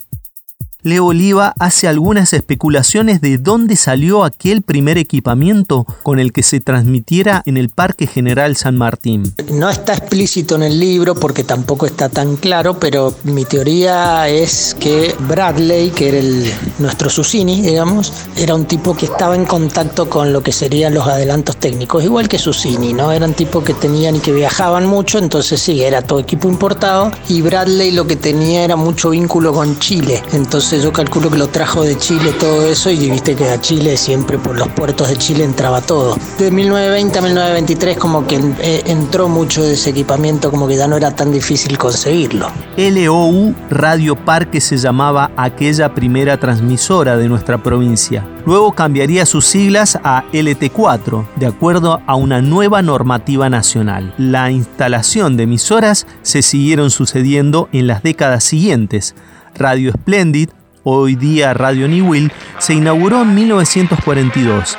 Leo 0.84 1.06
Oliva 1.06 1.54
hace 1.58 1.88
algunas 1.88 2.34
especulaciones 2.34 3.22
de 3.22 3.38
dónde 3.38 3.74
salió 3.74 4.22
aquel 4.22 4.60
primer 4.60 4.98
equipamiento 4.98 5.86
con 6.02 6.20
el 6.20 6.30
que 6.30 6.42
se 6.42 6.60
transmitiera 6.60 7.42
en 7.46 7.56
el 7.56 7.70
Parque 7.70 8.06
General 8.06 8.54
San 8.54 8.76
Martín. 8.76 9.32
No 9.50 9.70
está 9.70 9.94
explícito 9.94 10.56
en 10.56 10.62
el 10.64 10.78
libro 10.78 11.14
porque 11.14 11.42
tampoco 11.42 11.86
está 11.86 12.10
tan 12.10 12.36
claro, 12.36 12.78
pero 12.78 13.14
mi 13.24 13.46
teoría 13.46 14.28
es 14.28 14.76
que 14.78 15.14
Bradley, 15.20 15.88
que 15.88 16.08
era 16.08 16.18
el, 16.18 16.52
nuestro 16.78 17.08
Susini, 17.08 17.62
digamos, 17.62 18.12
era 18.36 18.54
un 18.54 18.66
tipo 18.66 18.94
que 18.94 19.06
estaba 19.06 19.34
en 19.36 19.46
contacto 19.46 20.10
con 20.10 20.34
lo 20.34 20.42
que 20.42 20.52
serían 20.52 20.92
los 20.92 21.06
adelantos 21.06 21.56
técnicos, 21.56 22.04
igual 22.04 22.28
que 22.28 22.38
Susini, 22.38 22.92
¿no? 22.92 23.10
Eran 23.10 23.32
tipos 23.32 23.64
que 23.64 23.72
tenían 23.72 24.16
y 24.16 24.20
que 24.20 24.32
viajaban 24.32 24.84
mucho, 24.84 25.16
entonces 25.16 25.62
sí, 25.62 25.82
era 25.82 26.02
todo 26.02 26.20
equipo 26.20 26.46
importado 26.46 27.10
y 27.30 27.40
Bradley 27.40 27.92
lo 27.92 28.06
que 28.06 28.16
tenía 28.16 28.64
era 28.64 28.76
mucho 28.76 29.08
vínculo 29.08 29.54
con 29.54 29.78
Chile, 29.78 30.22
entonces 30.34 30.73
yo 30.80 30.92
calculo 30.92 31.30
que 31.30 31.38
lo 31.38 31.48
trajo 31.48 31.82
de 31.82 31.96
Chile 31.96 32.32
todo 32.38 32.66
eso 32.66 32.90
y 32.90 33.10
viste 33.10 33.34
que 33.34 33.48
a 33.50 33.60
Chile 33.60 33.96
siempre 33.96 34.38
por 34.38 34.58
los 34.58 34.68
puertos 34.68 35.08
de 35.08 35.16
Chile 35.16 35.44
entraba 35.44 35.80
todo. 35.80 36.16
De 36.38 36.50
1920 36.50 37.18
a 37.18 37.22
1923 37.22 37.96
como 37.98 38.26
que 38.26 38.36
eh, 38.60 38.82
entró 38.86 39.28
mucho 39.28 39.62
de 39.62 39.74
ese 39.74 39.90
equipamiento, 39.90 40.50
como 40.50 40.66
que 40.66 40.76
ya 40.76 40.86
no 40.86 40.96
era 40.96 41.14
tan 41.14 41.30
difícil 41.30 41.78
conseguirlo. 41.78 42.48
LOU 42.76 43.54
Radio 43.70 44.16
Parque 44.16 44.60
se 44.60 44.76
llamaba 44.76 45.30
aquella 45.36 45.94
primera 45.94 46.38
transmisora 46.38 47.16
de 47.16 47.28
nuestra 47.28 47.62
provincia. 47.62 48.26
Luego 48.46 48.72
cambiaría 48.72 49.26
sus 49.26 49.46
siglas 49.46 49.98
a 50.02 50.24
LT4, 50.32 51.26
de 51.36 51.46
acuerdo 51.46 52.00
a 52.06 52.14
una 52.14 52.42
nueva 52.42 52.82
normativa 52.82 53.48
nacional. 53.48 54.14
La 54.18 54.50
instalación 54.50 55.36
de 55.36 55.44
emisoras 55.44 56.06
se 56.22 56.42
siguieron 56.42 56.90
sucediendo 56.90 57.68
en 57.72 57.86
las 57.86 58.02
décadas 58.02 58.44
siguientes. 58.44 59.14
Radio 59.54 59.92
Splendid, 59.92 60.50
hoy 60.84 61.16
día 61.16 61.52
Radio 61.54 61.88
Niwil, 61.88 62.32
se 62.58 62.74
inauguró 62.74 63.22
en 63.22 63.34
1942 63.34 64.78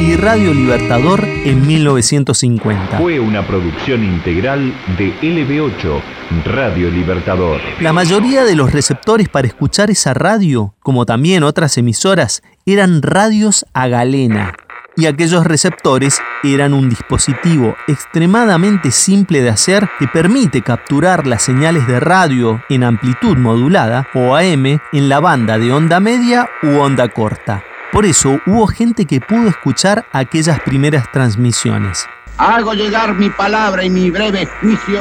y 0.00 0.14
Radio 0.16 0.54
Libertador 0.54 1.24
en 1.24 1.66
1950. 1.66 2.98
Fue 2.98 3.18
una 3.18 3.46
producción 3.46 4.04
integral 4.04 4.72
de 4.96 5.12
LB8, 5.20 6.00
Radio 6.44 6.90
Libertador. 6.90 7.60
La 7.80 7.92
mayoría 7.92 8.44
de 8.44 8.54
los 8.54 8.72
receptores 8.72 9.28
para 9.28 9.48
escuchar 9.48 9.90
esa 9.90 10.14
radio, 10.14 10.74
como 10.80 11.04
también 11.04 11.42
otras 11.42 11.76
emisoras, 11.78 12.42
eran 12.64 13.02
radios 13.02 13.66
a 13.74 13.88
galena 13.88 14.54
y 14.98 15.06
aquellos 15.06 15.46
receptores 15.46 16.20
eran 16.42 16.74
un 16.74 16.88
dispositivo 16.88 17.76
extremadamente 17.86 18.90
simple 18.90 19.40
de 19.40 19.48
hacer 19.48 19.88
que 20.00 20.08
permite 20.08 20.62
capturar 20.62 21.24
las 21.28 21.42
señales 21.42 21.86
de 21.86 22.00
radio 22.00 22.60
en 22.68 22.82
amplitud 22.82 23.36
modulada 23.36 24.08
o 24.12 24.34
AM 24.34 24.66
en 24.66 25.08
la 25.08 25.20
banda 25.20 25.56
de 25.56 25.72
onda 25.72 26.00
media 26.00 26.50
u 26.64 26.78
onda 26.78 27.08
corta. 27.10 27.62
Por 27.92 28.06
eso 28.06 28.40
hubo 28.44 28.66
gente 28.66 29.06
que 29.06 29.20
pudo 29.20 29.48
escuchar 29.48 30.04
aquellas 30.12 30.60
primeras 30.62 31.10
transmisiones. 31.12 32.04
Hago 32.36 32.74
llegar 32.74 33.14
mi 33.14 33.30
palabra 33.30 33.84
y 33.84 33.90
mi 33.90 34.10
breve 34.10 34.46
juicio 34.60 35.00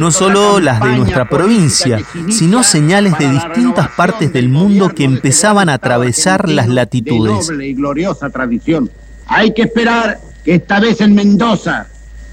no 0.00 0.10
solo 0.10 0.60
las 0.60 0.80
de 0.80 0.96
nuestra 0.96 1.28
provincia, 1.28 2.00
sino 2.30 2.62
señales 2.62 3.16
de 3.18 3.30
distintas 3.30 3.88
partes 3.90 4.32
del 4.32 4.48
mundo 4.48 4.90
que 4.90 5.04
empezaban 5.04 5.68
a 5.68 5.74
atravesar 5.74 6.48
las 6.48 6.68
latitudes. 6.68 7.50
y 7.50 7.74
gloriosa 7.74 8.30
tradición. 8.30 8.90
Hay 9.26 9.54
que 9.54 9.62
esperar 9.62 10.20
que 10.44 10.56
esta 10.56 10.80
vez 10.80 11.00
en 11.00 11.14
Mendoza, 11.14 11.86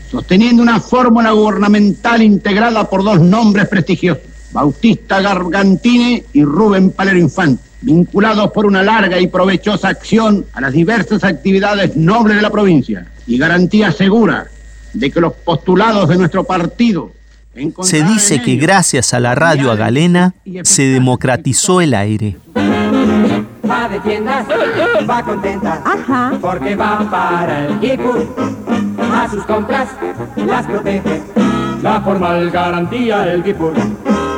sosteniendo 0.09 0.61
una 0.61 0.79
fórmula 0.79 1.31
gubernamental 1.31 2.21
integrada 2.21 2.89
por 2.89 3.03
dos 3.03 3.21
nombres 3.21 3.67
prestigiosos, 3.67 4.23
Bautista 4.51 5.21
Gargantini 5.21 6.21
y 6.33 6.43
Rubén 6.43 6.91
Palero 6.91 7.17
Infante, 7.17 7.63
vinculados 7.81 8.51
por 8.51 8.65
una 8.65 8.83
larga 8.83 9.19
y 9.19 9.27
provechosa 9.27 9.87
acción 9.87 10.45
a 10.53 10.61
las 10.61 10.73
diversas 10.73 11.23
actividades 11.23 11.95
nobles 11.95 12.35
de 12.35 12.41
la 12.41 12.49
provincia 12.49 13.07
y 13.25 13.37
garantía 13.37 13.91
segura 13.91 14.47
de 14.93 15.11
que 15.11 15.19
los 15.21 15.33
postulados 15.33 16.07
de 16.09 16.17
nuestro 16.17 16.43
partido 16.43 17.11
se 17.81 18.03
dice 18.03 18.41
que 18.41 18.55
gracias 18.55 19.13
a 19.13 19.19
la 19.19 19.35
radio 19.35 19.71
a 19.71 19.75
Galena 19.75 20.33
se 20.63 20.83
democratizó 20.83 21.81
el 21.81 21.93
aire. 21.93 22.37
Va 22.55 23.87
de 23.89 23.99
tiendas, 24.01 24.45
va 25.09 25.23
contenta, 25.23 25.81
Ajá. 25.85 26.33
porque 26.41 26.75
va 26.75 27.07
para 27.09 27.67
el 27.67 27.79
Kipur. 27.79 28.25
A 29.13 29.29
sus 29.29 29.43
compras 29.45 29.89
las 30.37 30.65
protege, 30.65 31.21
la 31.81 32.01
formal 32.01 32.49
garantía 32.51 33.31
el 33.31 33.43
Kipur. 33.43 33.73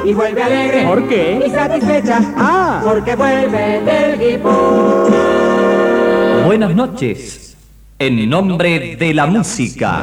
Y 0.05 0.13
vuelve 0.13 0.43
alegre, 0.43 0.85
¿Por 0.85 1.07
qué? 1.07 1.43
Y 1.47 1.49
satisfecha, 1.51 2.19
Ah. 2.37 2.81
porque 2.83 3.15
vuelve 3.15 3.81
del 3.81 4.19
Kipur. 4.19 5.11
Buenas 6.45 6.75
noches. 6.75 7.52
En 8.05 8.29
nombre 8.29 8.97
de 8.97 9.13
la 9.13 9.25
música. 9.27 10.01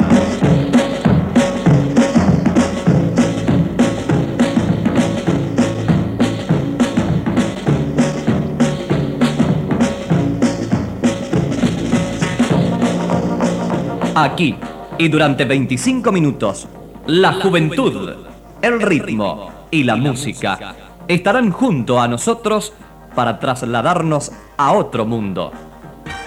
Aquí 14.14 14.56
y 14.96 15.08
durante 15.10 15.44
25 15.44 16.10
minutos, 16.10 16.68
la 17.06 17.34
juventud, 17.34 18.14
el 18.62 18.80
ritmo 18.80 19.66
y 19.70 19.82
la 19.82 19.96
música 19.96 20.74
estarán 21.06 21.50
junto 21.50 22.00
a 22.00 22.08
nosotros 22.08 22.72
para 23.14 23.38
trasladarnos 23.38 24.32
a 24.56 24.72
otro 24.72 25.04
mundo. 25.04 25.52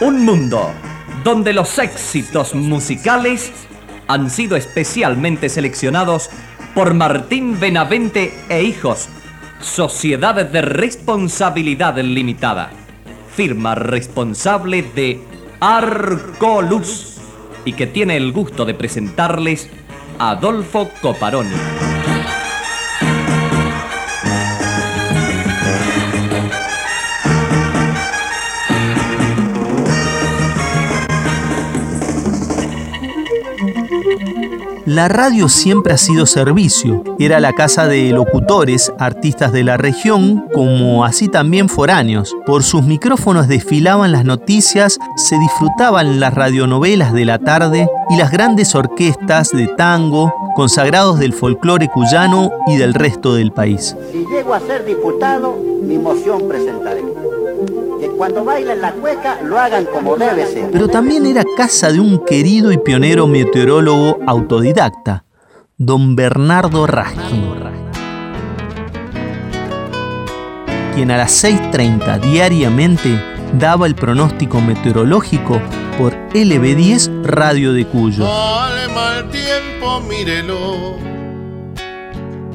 Un 0.01 0.23
mundo 0.23 0.69
donde 1.23 1.53
los 1.53 1.79
éxitos 1.79 2.53
musicales 2.53 3.51
han 4.07 4.29
sido 4.29 4.55
especialmente 4.55 5.49
seleccionados 5.49 6.29
por 6.75 6.93
Martín 6.93 7.59
Benavente 7.59 8.33
e 8.49 8.63
Hijos, 8.63 9.07
Sociedad 9.61 10.35
de 10.35 10.61
Responsabilidad 10.61 11.97
Limitada, 11.97 12.71
firma 13.35 13.75
responsable 13.75 14.83
de 14.95 15.21
Arcoluz 15.59 17.17
y 17.63 17.73
que 17.73 17.87
tiene 17.87 18.17
el 18.17 18.33
gusto 18.33 18.65
de 18.65 18.73
presentarles 18.73 19.69
Adolfo 20.19 20.89
Coparoni. 21.01 21.92
La 34.93 35.07
radio 35.07 35.49
siempre 35.49 35.91
ha 35.91 35.97
sido 35.97 36.27
servicio. 36.27 37.03
Era 37.17 37.39
la 37.39 37.53
casa 37.53 37.87
de 37.87 38.11
locutores, 38.11 38.93
artistas 38.99 39.51
de 39.51 39.63
la 39.63 39.75
región, 39.75 40.45
como 40.53 41.03
así 41.03 41.29
también 41.29 41.67
foráneos. 41.67 42.35
Por 42.45 42.61
sus 42.61 42.83
micrófonos 42.83 43.47
desfilaban 43.47 44.11
las 44.11 44.23
noticias, 44.23 44.99
se 45.15 45.39
disfrutaban 45.39 46.19
las 46.19 46.35
radionovelas 46.35 47.11
de 47.11 47.25
la 47.25 47.39
tarde 47.39 47.89
y 48.11 48.17
las 48.17 48.29
grandes 48.29 48.75
orquestas 48.75 49.49
de 49.49 49.65
tango, 49.65 50.31
consagrados 50.55 51.17
del 51.17 51.33
folclore 51.33 51.89
cuyano 51.89 52.51
y 52.67 52.77
del 52.77 52.93
resto 52.93 53.33
del 53.33 53.51
país. 53.51 53.95
Si 54.11 54.23
llego 54.27 54.53
a 54.53 54.59
ser 54.59 54.85
diputado, 54.85 55.57
mi 55.81 55.97
moción 55.97 56.47
presentaré. 56.47 57.01
Que 58.03 58.09
cuando 58.09 58.43
bailen 58.43 58.81
la 58.81 58.91
cueca 58.91 59.39
lo 59.41 59.57
hagan 59.57 59.85
como 59.85 60.17
debe 60.17 60.45
ser. 60.45 60.69
Pero 60.71 60.89
también 60.89 61.25
era 61.25 61.45
casa 61.55 61.89
de 61.89 62.01
un 62.01 62.25
querido 62.25 62.73
y 62.73 62.77
pionero 62.77 63.27
meteorólogo 63.27 64.19
autodidacta, 64.27 65.23
don 65.77 66.13
Bernardo 66.13 66.85
Raskin, 66.85 67.53
quien 70.93 71.11
a 71.11 71.17
las 71.17 71.45
6.30 71.45 72.19
diariamente 72.19 73.23
daba 73.57 73.87
el 73.87 73.95
pronóstico 73.95 74.59
meteorológico 74.59 75.61
por 75.97 76.13
LB10 76.33 77.23
Radio 77.23 77.71
de 77.71 77.85
Cuyo. 77.87 78.27
Al 78.29 78.91
mal 78.91 79.29
tiempo, 79.29 80.01
mírelo. 80.01 80.97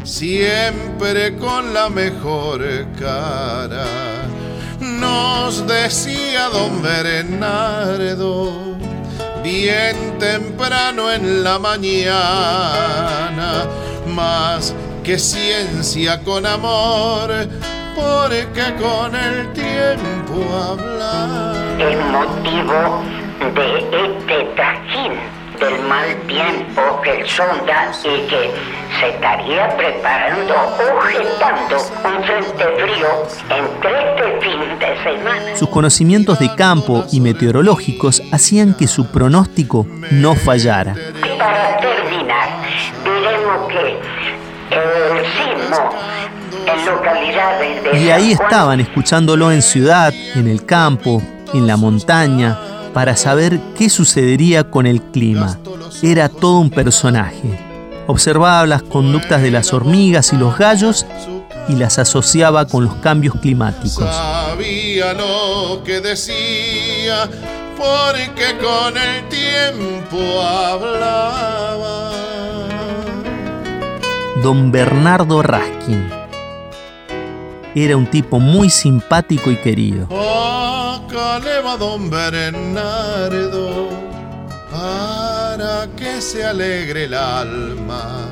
Siempre 0.04 1.38
con 1.38 1.72
la 1.72 1.88
mejor 1.88 2.62
cara. 2.98 4.17
Nos 5.00 5.66
decía 5.66 6.48
don 6.48 6.82
Bernardo. 6.82 8.52
Bien 9.42 10.18
temprano 10.18 11.10
en 11.12 11.44
la 11.44 11.58
mañana. 11.58 12.06
Más 14.06 14.74
que 15.04 15.18
ciencia 15.18 16.22
con 16.22 16.46
amor. 16.46 17.30
Porque 17.94 18.74
con 18.80 19.14
el 19.14 19.52
tiempo 19.52 20.36
hablar. 20.70 21.80
El 21.80 21.98
motivo 22.10 23.02
de 23.54 23.78
este 23.78 24.44
trajín 24.56 25.37
del 25.58 25.80
mal 25.88 26.16
tiempo 26.26 27.00
que 27.02 27.26
sonda 27.26 27.90
y 28.04 28.26
que 28.28 28.50
se 29.00 29.08
estaría 29.08 29.76
preparando 29.76 30.54
o 30.54 31.00
gestando 31.00 31.76
un 32.04 32.22
frente 32.24 32.64
frío 32.80 33.08
entre 33.50 34.10
este 34.10 34.40
fin 34.40 34.78
de 34.78 35.02
semana. 35.02 35.56
Sus 35.56 35.68
conocimientos 35.68 36.38
de 36.38 36.54
campo 36.54 37.04
y 37.12 37.20
meteorológicos 37.20 38.22
hacían 38.32 38.74
que 38.74 38.86
su 38.86 39.10
pronóstico 39.10 39.86
no 40.10 40.34
fallara. 40.34 40.94
Y 40.94 41.38
para 41.38 41.78
terminar, 41.78 42.48
diremos 43.04 43.68
que 43.68 43.98
el 44.76 45.24
sismo 45.26 45.90
en 46.66 46.86
localidades 46.86 47.82
de 47.84 47.98
Y 48.00 48.10
ahí 48.10 48.32
estaban 48.32 48.80
escuchándolo 48.80 49.50
en 49.50 49.62
ciudad, 49.62 50.12
en 50.34 50.46
el 50.46 50.64
campo, 50.64 51.22
en 51.52 51.66
la 51.66 51.76
montaña, 51.76 52.58
para 52.92 53.16
saber 53.16 53.60
qué 53.76 53.88
sucedería 53.88 54.70
con 54.70 54.86
el 54.86 55.02
clima. 55.02 55.58
Era 56.02 56.28
todo 56.28 56.58
un 56.58 56.70
personaje. 56.70 57.58
Observaba 58.06 58.66
las 58.66 58.82
conductas 58.82 59.42
de 59.42 59.50
las 59.50 59.72
hormigas 59.72 60.32
y 60.32 60.36
los 60.36 60.56
gallos 60.56 61.06
y 61.68 61.74
las 61.74 61.98
asociaba 61.98 62.66
con 62.66 62.84
los 62.84 62.94
cambios 62.96 63.34
climáticos. 63.40 64.04
Sabía 64.04 65.12
lo 65.12 65.82
que 65.84 66.00
decía, 66.00 67.28
porque 67.76 68.56
con 68.58 68.96
el 68.96 69.28
tiempo 69.28 70.42
hablaba. 70.42 72.12
Don 74.42 74.72
Bernardo 74.72 75.42
Raskin. 75.42 76.17
Era 77.74 77.96
un 77.96 78.06
tipo 78.06 78.38
muy 78.40 78.70
simpático 78.70 79.50
y 79.50 79.56
querido. 79.56 80.06
Acá 80.06 81.40
don 81.78 82.10
Bernardo 82.10 83.88
para 84.70 85.88
que 85.96 86.20
se 86.20 86.44
alegre 86.44 87.04
el 87.04 87.14
alma. 87.14 88.26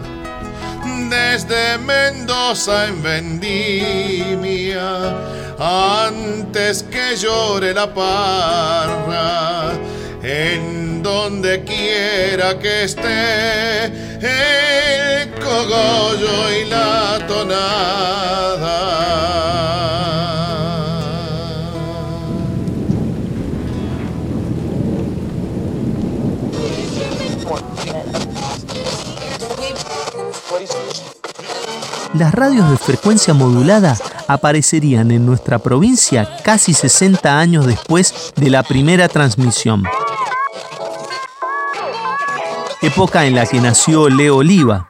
Desde 1.11 1.79
Mendoza 1.79 2.87
en 2.88 3.03
Vendimia, 3.03 4.88
antes 5.59 6.83
que 6.85 7.16
llore 7.16 7.72
la 7.75 7.92
parra, 7.92 9.72
en 10.22 11.03
donde 11.03 11.62
quiera 11.64 12.59
que 12.59 12.85
esté 12.85 13.85
el 14.20 15.31
cogollo 15.35 16.51
y 16.61 16.64
la 16.68 17.25
tonada. 17.29 19.26
Las 32.18 32.33
radios 32.33 32.70
de 32.70 32.79
frecuencia 32.79 33.35
modulada 33.35 33.94
aparecerían 34.26 35.11
en 35.11 35.26
nuestra 35.26 35.59
provincia 35.59 36.26
casi 36.42 36.72
60 36.72 37.38
años 37.38 37.66
después 37.66 38.33
de 38.37 38.48
la 38.48 38.62
primera 38.62 39.07
transmisión. 39.09 39.83
Época 42.81 43.26
en 43.26 43.35
la 43.35 43.44
que 43.44 43.61
nació 43.61 44.09
Leo 44.09 44.37
Oliva. 44.37 44.87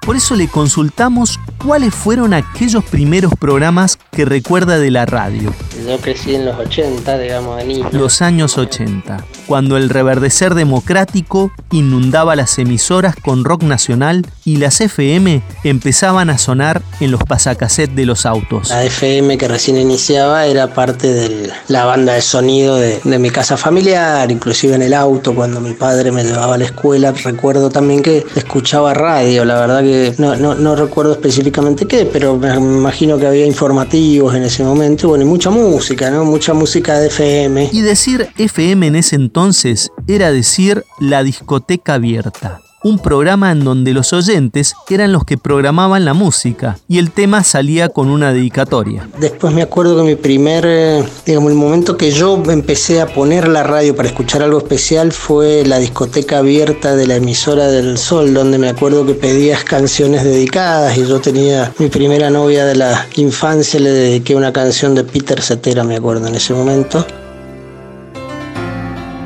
Por 0.00 0.16
eso 0.16 0.34
le 0.34 0.48
consultamos 0.48 1.38
cuáles 1.62 1.94
fueron 1.94 2.32
aquellos 2.32 2.84
primeros 2.84 3.34
programas 3.38 3.98
que 4.10 4.24
recuerda 4.24 4.78
de 4.78 4.90
la 4.90 5.04
radio. 5.04 5.52
Yo 5.86 5.98
crecí 5.98 6.34
en 6.34 6.46
los 6.46 6.58
80, 6.58 7.18
digamos, 7.18 7.56
de 7.58 7.64
niño. 7.64 7.88
los 7.92 8.22
años 8.22 8.56
80, 8.56 9.24
cuando 9.46 9.76
el 9.76 9.88
reverdecer 9.88 10.54
democrático 10.54 11.52
inundaba 11.70 12.36
las 12.36 12.58
emisoras 12.58 13.16
con 13.16 13.44
rock 13.44 13.62
nacional 13.62 14.26
y 14.44 14.56
las 14.56 14.80
FM 14.80 15.42
empezaban 15.64 16.30
a 16.30 16.38
sonar 16.38 16.82
en 17.00 17.10
los 17.10 17.22
pasacassettes 17.22 17.96
de 17.96 18.06
los 18.06 18.26
autos. 18.26 18.68
La 18.68 18.84
FM 18.84 19.38
que 19.38 19.48
recién 19.48 19.76
iniciaba 19.76 20.46
era 20.46 20.74
parte 20.74 21.12
de 21.12 21.50
la 21.68 21.84
banda 21.84 22.14
de 22.14 22.22
sonido 22.22 22.76
de, 22.76 23.00
de 23.02 23.18
mi 23.18 23.30
casa 23.30 23.56
familiar, 23.56 24.30
inclusive 24.30 24.74
en 24.74 24.82
el 24.82 24.94
auto 24.94 25.34
cuando 25.34 25.60
mi 25.60 25.72
padre 25.72 26.12
me 26.12 26.24
llevaba 26.24 26.54
a 26.54 26.58
la 26.58 26.64
escuela. 26.64 27.12
Recuerdo 27.12 27.70
también 27.70 28.02
que 28.02 28.24
escuchaba 28.36 28.94
radio, 28.94 29.44
la 29.44 29.60
verdad 29.60 29.82
que 29.82 30.14
no, 30.18 30.36
no, 30.36 30.54
no 30.54 30.76
recuerdo 30.76 31.12
específicamente 31.12 31.86
qué, 31.86 32.08
pero 32.10 32.36
me 32.36 32.54
imagino 32.54 33.18
que 33.18 33.26
había 33.26 33.46
informativos 33.46 34.34
en 34.34 34.44
ese 34.44 34.62
momento, 34.62 35.08
bueno, 35.08 35.24
y 35.24 35.28
mucha 35.28 35.50
música, 35.50 36.10
¿no? 36.10 36.24
Mucha 36.24 36.54
música 36.54 36.98
de 36.98 37.06
FM. 37.08 37.70
Y 37.72 37.80
decir 37.80 38.28
FM 38.36 38.86
en 38.88 38.96
ese 38.96 39.16
entonces 39.16 39.90
era 40.06 40.30
decir 40.30 40.84
la 41.00 41.22
discoteca 41.22 41.94
abierta 41.94 42.63
un 42.84 42.98
programa 42.98 43.50
en 43.50 43.64
donde 43.64 43.94
los 43.94 44.12
oyentes 44.12 44.74
eran 44.90 45.10
los 45.10 45.24
que 45.24 45.38
programaban 45.38 46.04
la 46.04 46.12
música 46.12 46.78
y 46.86 46.98
el 46.98 47.10
tema 47.12 47.42
salía 47.42 47.88
con 47.88 48.10
una 48.10 48.30
dedicatoria. 48.34 49.08
Después 49.18 49.54
me 49.54 49.62
acuerdo 49.62 49.96
que 49.96 50.02
mi 50.02 50.16
primer, 50.16 50.66
eh, 50.66 51.02
digamos, 51.24 51.50
el 51.50 51.56
momento 51.56 51.96
que 51.96 52.10
yo 52.10 52.40
empecé 52.46 53.00
a 53.00 53.06
poner 53.06 53.48
la 53.48 53.62
radio 53.62 53.96
para 53.96 54.08
escuchar 54.08 54.42
algo 54.42 54.58
especial 54.58 55.12
fue 55.12 55.64
la 55.64 55.78
discoteca 55.78 56.38
abierta 56.38 56.94
de 56.94 57.06
la 57.06 57.16
emisora 57.16 57.68
del 57.68 57.96
Sol, 57.96 58.34
donde 58.34 58.58
me 58.58 58.68
acuerdo 58.68 59.06
que 59.06 59.14
pedías 59.14 59.64
canciones 59.64 60.22
dedicadas 60.22 60.98
y 60.98 61.06
yo 61.06 61.20
tenía 61.22 61.72
mi 61.78 61.88
primera 61.88 62.28
novia 62.28 62.66
de 62.66 62.74
la 62.74 63.06
infancia, 63.16 63.80
le 63.80 63.90
dediqué 63.90 64.36
una 64.36 64.52
canción 64.52 64.94
de 64.94 65.04
Peter 65.04 65.40
Cetera, 65.40 65.84
me 65.84 65.96
acuerdo 65.96 66.28
en 66.28 66.34
ese 66.34 66.52
momento. 66.52 67.06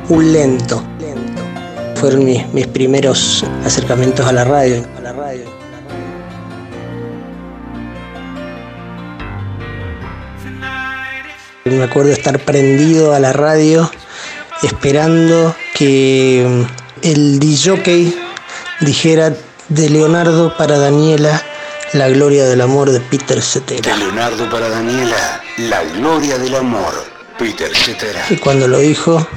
Un 0.07 0.31
lento 0.31 0.81
fueron 1.99 2.23
mis, 2.23 2.47
mis 2.53 2.65
primeros 2.67 3.43
acercamientos 3.65 4.25
a 4.25 4.31
la 4.31 4.45
radio. 4.45 4.85
A 4.97 5.01
la 5.01 5.13
radio. 5.13 5.43
Me 11.65 11.83
acuerdo 11.83 12.11
estar 12.11 12.39
prendido 12.39 13.13
a 13.13 13.19
la 13.19 13.33
radio 13.33 13.91
esperando 14.63 15.55
que 15.75 16.65
el 17.01 17.39
DJ 17.39 18.13
dijera 18.79 19.33
de 19.67 19.89
Leonardo 19.89 20.55
para 20.57 20.79
Daniela 20.79 21.43
la 21.93 22.07
gloria 22.09 22.45
del 22.45 22.61
amor 22.61 22.91
de 22.91 22.99
Peter 23.01 23.41
Cetera. 23.41 23.91
De 23.91 23.97
Leonardo 23.97 24.49
para 24.49 24.69
Daniela, 24.69 25.43
la 25.57 25.83
gloria 25.83 26.37
del 26.37 26.55
amor, 26.55 26.93
Peter 27.37 27.75
Cetera. 27.75 28.25
Y 28.29 28.37
cuando 28.37 28.67
lo 28.67 28.79
dijo, 28.79 29.27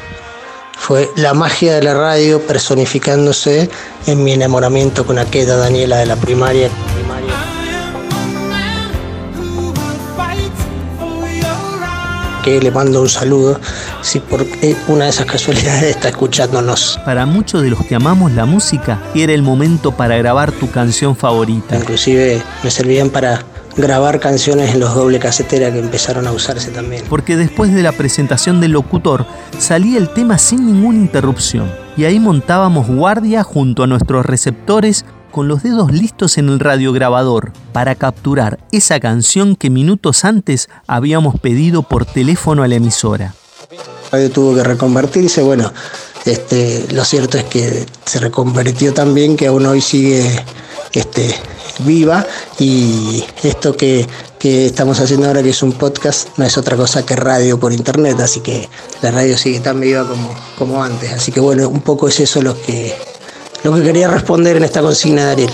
fue 0.82 1.08
la 1.14 1.32
magia 1.32 1.76
de 1.76 1.82
la 1.84 1.94
radio 1.94 2.44
personificándose 2.44 3.70
en 4.08 4.24
mi 4.24 4.32
enamoramiento 4.32 5.06
con 5.06 5.16
aquella 5.16 5.54
Daniela 5.56 5.98
de 5.98 6.06
la 6.06 6.16
primaria. 6.16 6.68
Que 12.42 12.60
le 12.60 12.72
mando 12.72 13.00
un 13.00 13.08
saludo, 13.08 13.60
si 14.00 14.18
porque 14.18 14.74
una 14.88 15.04
de 15.04 15.10
esas 15.10 15.26
casualidades 15.26 15.84
está 15.84 16.08
escuchándonos. 16.08 16.98
Para 17.04 17.26
muchos 17.26 17.62
de 17.62 17.70
los 17.70 17.86
que 17.86 17.94
amamos 17.94 18.32
la 18.32 18.44
música, 18.44 19.00
era 19.14 19.32
el 19.32 19.42
momento 19.42 19.92
para 19.92 20.16
grabar 20.16 20.50
tu 20.50 20.68
canción 20.68 21.14
favorita. 21.14 21.76
Inclusive 21.76 22.42
me 22.64 22.70
servían 22.72 23.08
para 23.08 23.44
grabar 23.76 24.20
canciones 24.20 24.74
en 24.74 24.80
los 24.80 24.94
doble 24.94 25.18
casetera 25.18 25.72
que 25.72 25.78
empezaron 25.78 26.26
a 26.26 26.32
usarse 26.32 26.70
también. 26.70 27.04
Porque 27.08 27.36
después 27.36 27.72
de 27.74 27.82
la 27.82 27.92
presentación 27.92 28.60
del 28.60 28.72
locutor 28.72 29.26
salía 29.58 29.98
el 29.98 30.08
tema 30.10 30.38
sin 30.38 30.66
ninguna 30.66 30.98
interrupción 30.98 31.70
y 31.96 32.04
ahí 32.04 32.20
montábamos 32.20 32.88
guardia 32.88 33.42
junto 33.42 33.82
a 33.82 33.86
nuestros 33.86 34.24
receptores 34.26 35.04
con 35.30 35.48
los 35.48 35.62
dedos 35.62 35.90
listos 35.92 36.38
en 36.38 36.48
el 36.48 36.60
radiograbador 36.60 37.52
para 37.72 37.94
capturar 37.94 38.58
esa 38.70 39.00
canción 39.00 39.56
que 39.56 39.70
minutos 39.70 40.24
antes 40.24 40.68
habíamos 40.86 41.40
pedido 41.40 41.82
por 41.82 42.04
teléfono 42.04 42.62
a 42.62 42.68
la 42.68 42.76
emisora. 42.76 43.34
Radio 44.10 44.30
tuvo 44.30 44.54
que 44.54 44.62
reconvertirse, 44.62 45.42
bueno, 45.42 45.72
este, 46.26 46.86
lo 46.92 47.04
cierto 47.04 47.38
es 47.38 47.44
que 47.44 47.86
se 48.04 48.20
reconvirtió 48.20 48.92
también 48.92 49.36
que 49.36 49.46
aún 49.46 49.64
hoy 49.64 49.80
sigue 49.80 50.22
este, 50.92 51.34
viva 51.80 52.26
y 52.58 53.24
esto 53.42 53.76
que, 53.76 54.06
que, 54.38 54.66
estamos 54.66 55.00
haciendo 55.00 55.26
ahora 55.26 55.42
que 55.42 55.50
es 55.50 55.62
un 55.62 55.72
podcast 55.72 56.28
no 56.36 56.44
es 56.44 56.56
otra 56.58 56.76
cosa 56.76 57.04
que 57.04 57.16
radio 57.16 57.58
por 57.58 57.72
internet, 57.72 58.20
así 58.20 58.40
que 58.40 58.68
la 59.00 59.10
radio 59.10 59.36
sigue 59.36 59.60
tan 59.60 59.80
viva 59.80 60.06
como, 60.06 60.34
como 60.58 60.82
antes. 60.82 61.12
Así 61.12 61.32
que 61.32 61.40
bueno, 61.40 61.68
un 61.68 61.80
poco 61.80 62.08
es 62.08 62.20
eso 62.20 62.42
lo 62.42 62.60
que, 62.60 62.94
lo 63.64 63.74
que 63.74 63.82
quería 63.82 64.08
responder 64.08 64.56
en 64.56 64.64
esta 64.64 64.80
consigna 64.80 65.26
de 65.26 65.32
Ariel. 65.32 65.52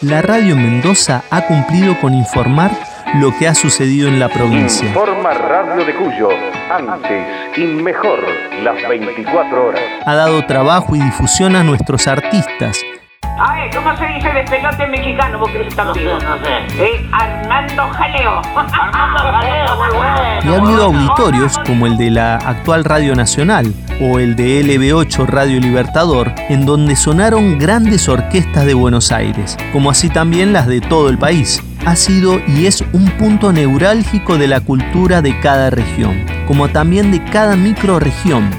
La 0.00 0.22
radio 0.22 0.54
Mendoza 0.54 1.24
ha 1.28 1.46
cumplido 1.46 2.00
con 2.00 2.14
informar 2.14 2.87
lo 3.14 3.36
que 3.36 3.48
ha 3.48 3.54
sucedido 3.54 4.08
en 4.08 4.20
la 4.20 4.28
provincia. 4.28 4.88
Informa 4.88 5.30
Radio 5.32 5.84
de 5.84 5.94
Cuyo, 5.94 6.28
antes 6.70 7.26
y 7.56 7.62
mejor, 7.62 8.20
las 8.62 8.88
24 8.88 9.66
horas. 9.66 9.80
Ha 10.04 10.14
dado 10.14 10.44
trabajo 10.46 10.94
y 10.94 11.00
difusión 11.00 11.56
a 11.56 11.64
nuestros 11.64 12.06
artistas. 12.06 12.84
A 13.22 13.54
ver, 13.54 13.70
¿cómo 13.74 13.96
se 13.96 14.04
dice 14.06 14.28
despelote 14.32 14.86
mexicano? 14.88 15.38
Vos 15.38 15.50
que 15.50 15.62
estás 15.62 15.86
no 15.86 15.94
sé, 15.94 16.04
no 16.04 16.38
sé. 16.44 16.84
Eh, 16.84 17.08
Armando 17.12 17.88
Jaleo. 17.88 18.42
Armando 18.56 19.18
Jaleo, 19.18 19.76
muy 19.76 19.96
bueno. 19.96 20.18
Y 20.44 20.48
ha 20.48 20.56
habido 20.56 20.84
auditorios 20.84 21.58
como 21.64 21.86
el 21.86 21.96
de 21.96 22.10
la 22.10 22.36
actual 22.36 22.84
Radio 22.84 23.14
Nacional 23.14 23.72
o 24.00 24.18
el 24.18 24.34
de 24.34 24.62
LB8 24.64 25.26
Radio 25.26 25.60
Libertador, 25.60 26.34
en 26.48 26.66
donde 26.66 26.96
sonaron 26.96 27.58
grandes 27.58 28.08
orquestas 28.08 28.66
de 28.66 28.74
Buenos 28.74 29.12
Aires, 29.12 29.56
como 29.72 29.90
así 29.90 30.10
también 30.10 30.52
las 30.52 30.66
de 30.66 30.80
todo 30.80 31.08
el 31.08 31.18
país 31.18 31.62
ha 31.88 31.96
sido 31.96 32.38
y 32.46 32.66
es 32.66 32.84
un 32.92 33.06
punto 33.12 33.50
neurálgico 33.50 34.36
de 34.36 34.46
la 34.46 34.60
cultura 34.60 35.22
de 35.22 35.40
cada 35.40 35.70
región, 35.70 36.22
como 36.46 36.68
también 36.68 37.10
de 37.10 37.24
cada 37.24 37.56
microregión. 37.56 38.50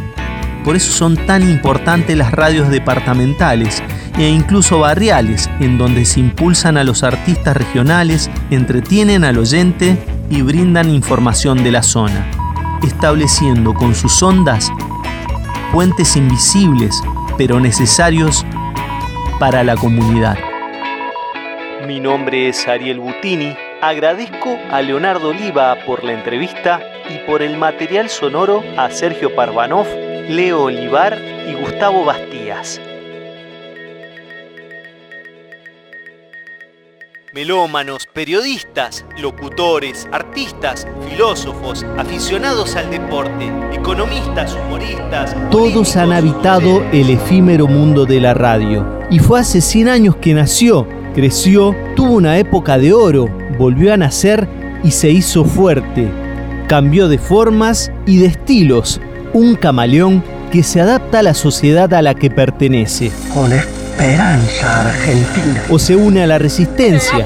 Por 0.66 0.76
eso 0.76 0.92
son 0.92 1.16
tan 1.28 1.48
importantes 1.48 2.18
las 2.18 2.32
radios 2.32 2.70
departamentales 2.70 3.84
e 4.18 4.28
incluso 4.28 4.80
barriales, 4.80 5.48
en 5.60 5.78
donde 5.78 6.06
se 6.06 6.22
impulsan 6.22 6.76
a 6.76 6.84
los 6.84 7.04
artistas 7.04 7.56
regionales, 7.56 8.32
entretienen 8.50 9.24
al 9.24 9.38
oyente 9.38 9.96
y 10.32 10.42
brindan 10.42 10.90
información 10.90 11.64
de 11.64 11.72
la 11.72 11.84
zona, 11.84 12.26
estableciendo 12.82 13.76
con 13.76 13.94
sus 13.94 14.24
ondas 14.24 14.72
puentes 15.72 16.16
invisibles 16.16 17.00
pero 17.38 17.60
necesarios 17.60 18.44
para 19.40 19.64
la 19.64 19.76
comunidad. 19.76 20.49
Mi 21.90 22.00
nombre 22.00 22.50
es 22.50 22.68
Ariel 22.68 23.00
Butini. 23.00 23.56
Agradezco 23.82 24.60
a 24.70 24.80
Leonardo 24.80 25.30
Oliva 25.30 25.76
por 25.88 26.04
la 26.04 26.14
entrevista 26.14 26.80
y 27.10 27.18
por 27.26 27.42
el 27.42 27.58
material 27.58 28.10
sonoro 28.10 28.64
a 28.78 28.92
Sergio 28.92 29.34
Parvanov, 29.34 29.88
Leo 30.30 30.66
Olivar 30.66 31.18
y 31.48 31.60
Gustavo 31.60 32.06
Bastías. 32.06 32.80
Melómanos, 37.34 38.06
periodistas, 38.06 39.04
locutores, 39.18 40.08
artistas, 40.12 40.86
filósofos, 41.10 41.84
aficionados 41.98 42.76
al 42.76 42.92
deporte, 42.92 43.52
economistas, 43.74 44.54
humoristas. 44.54 45.36
Todos 45.50 45.96
han 45.96 46.14
habitado 46.14 46.84
el 46.92 47.10
efímero 47.10 47.66
mundo 47.66 48.06
de 48.06 48.22
la 48.22 48.36
radio. 48.36 49.00
Y 49.10 49.18
fue 49.18 49.40
hace 49.40 49.60
100 49.60 49.90
años 49.90 50.16
que 50.18 50.36
nació 50.36 50.99
creció, 51.14 51.76
tuvo 51.96 52.14
una 52.14 52.38
época 52.38 52.78
de 52.78 52.94
oro, 52.94 53.30
volvió 53.58 53.94
a 53.94 53.98
nacer 53.98 54.48
y 54.84 54.92
se 54.92 55.10
hizo 55.10 55.46
fuerte. 55.46 56.10
Cambió 56.68 57.08
de 57.08 57.18
formas 57.18 57.92
y 58.06 58.18
de 58.18 58.28
estilos, 58.28 59.02
un 59.34 59.56
camaleón 59.56 60.24
que 60.52 60.64
se 60.64 60.82
adapta 60.82 61.20
a 61.20 61.24
la 61.24 61.34
sociedad 61.34 61.94
a 61.94 62.02
la 62.02 62.14
que 62.16 62.30
pertenece. 62.30 63.12
Con 63.34 63.52
esperanza 63.52 64.90
argentina. 64.90 65.64
O 65.70 65.80
se 65.80 65.96
une 65.96 66.24
a 66.24 66.28
la 66.28 66.38
resistencia. 66.38 67.26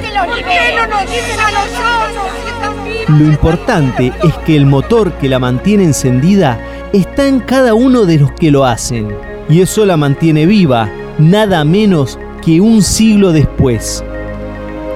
Lo 3.08 3.26
importante 3.26 4.14
es 4.24 4.34
que 4.46 4.56
el 4.56 4.66
motor 4.66 5.14
que 5.14 5.30
la 5.30 5.40
mantiene 5.40 5.84
encendida 5.84 6.60
está 6.94 7.28
en 7.28 7.42
cada 7.42 7.74
uno 7.74 8.06
de 8.06 8.18
los 8.20 8.32
que 8.32 8.50
lo 8.50 8.66
hacen. 8.66 9.10
Y 9.50 9.62
eso 9.62 9.86
la 9.86 9.98
mantiene 9.98 10.46
viva, 10.46 10.90
nada 11.20 11.64
menos 11.66 12.18
que 12.44 12.60
un 12.60 12.82
siglo 12.82 13.32
después, 13.32 14.04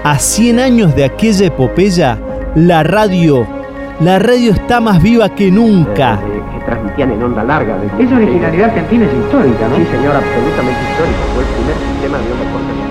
a 0.03 0.19
100 0.19 0.60
años 0.60 0.95
de 0.95 1.05
aquella 1.05 1.47
epopeya, 1.47 2.19
la 2.55 2.83
radio, 2.83 3.47
la 4.01 4.19
radio 4.19 4.51
está 4.51 4.79
más 4.81 5.01
viva 5.01 5.29
que 5.29 5.49
nunca. 5.49 6.19
Que 6.51 6.65
transmitían 6.65 7.12
en 7.12 7.23
onda 7.23 7.43
larga. 7.43 7.77
Esa 7.99 8.15
originalidad 8.15 8.69
argentina 8.69 9.05
es 9.05 9.13
histórica, 9.13 9.67
¿no? 9.69 9.75
Sí, 9.77 9.86
señor, 9.86 10.15
absolutamente 10.15 10.79
histórico. 10.91 11.19
Fue 11.33 11.43
el 11.43 11.49
primer 11.49 11.75
sistema 11.93 12.17
de 12.17 12.31
onda 12.31 12.51
corta. 12.51 12.87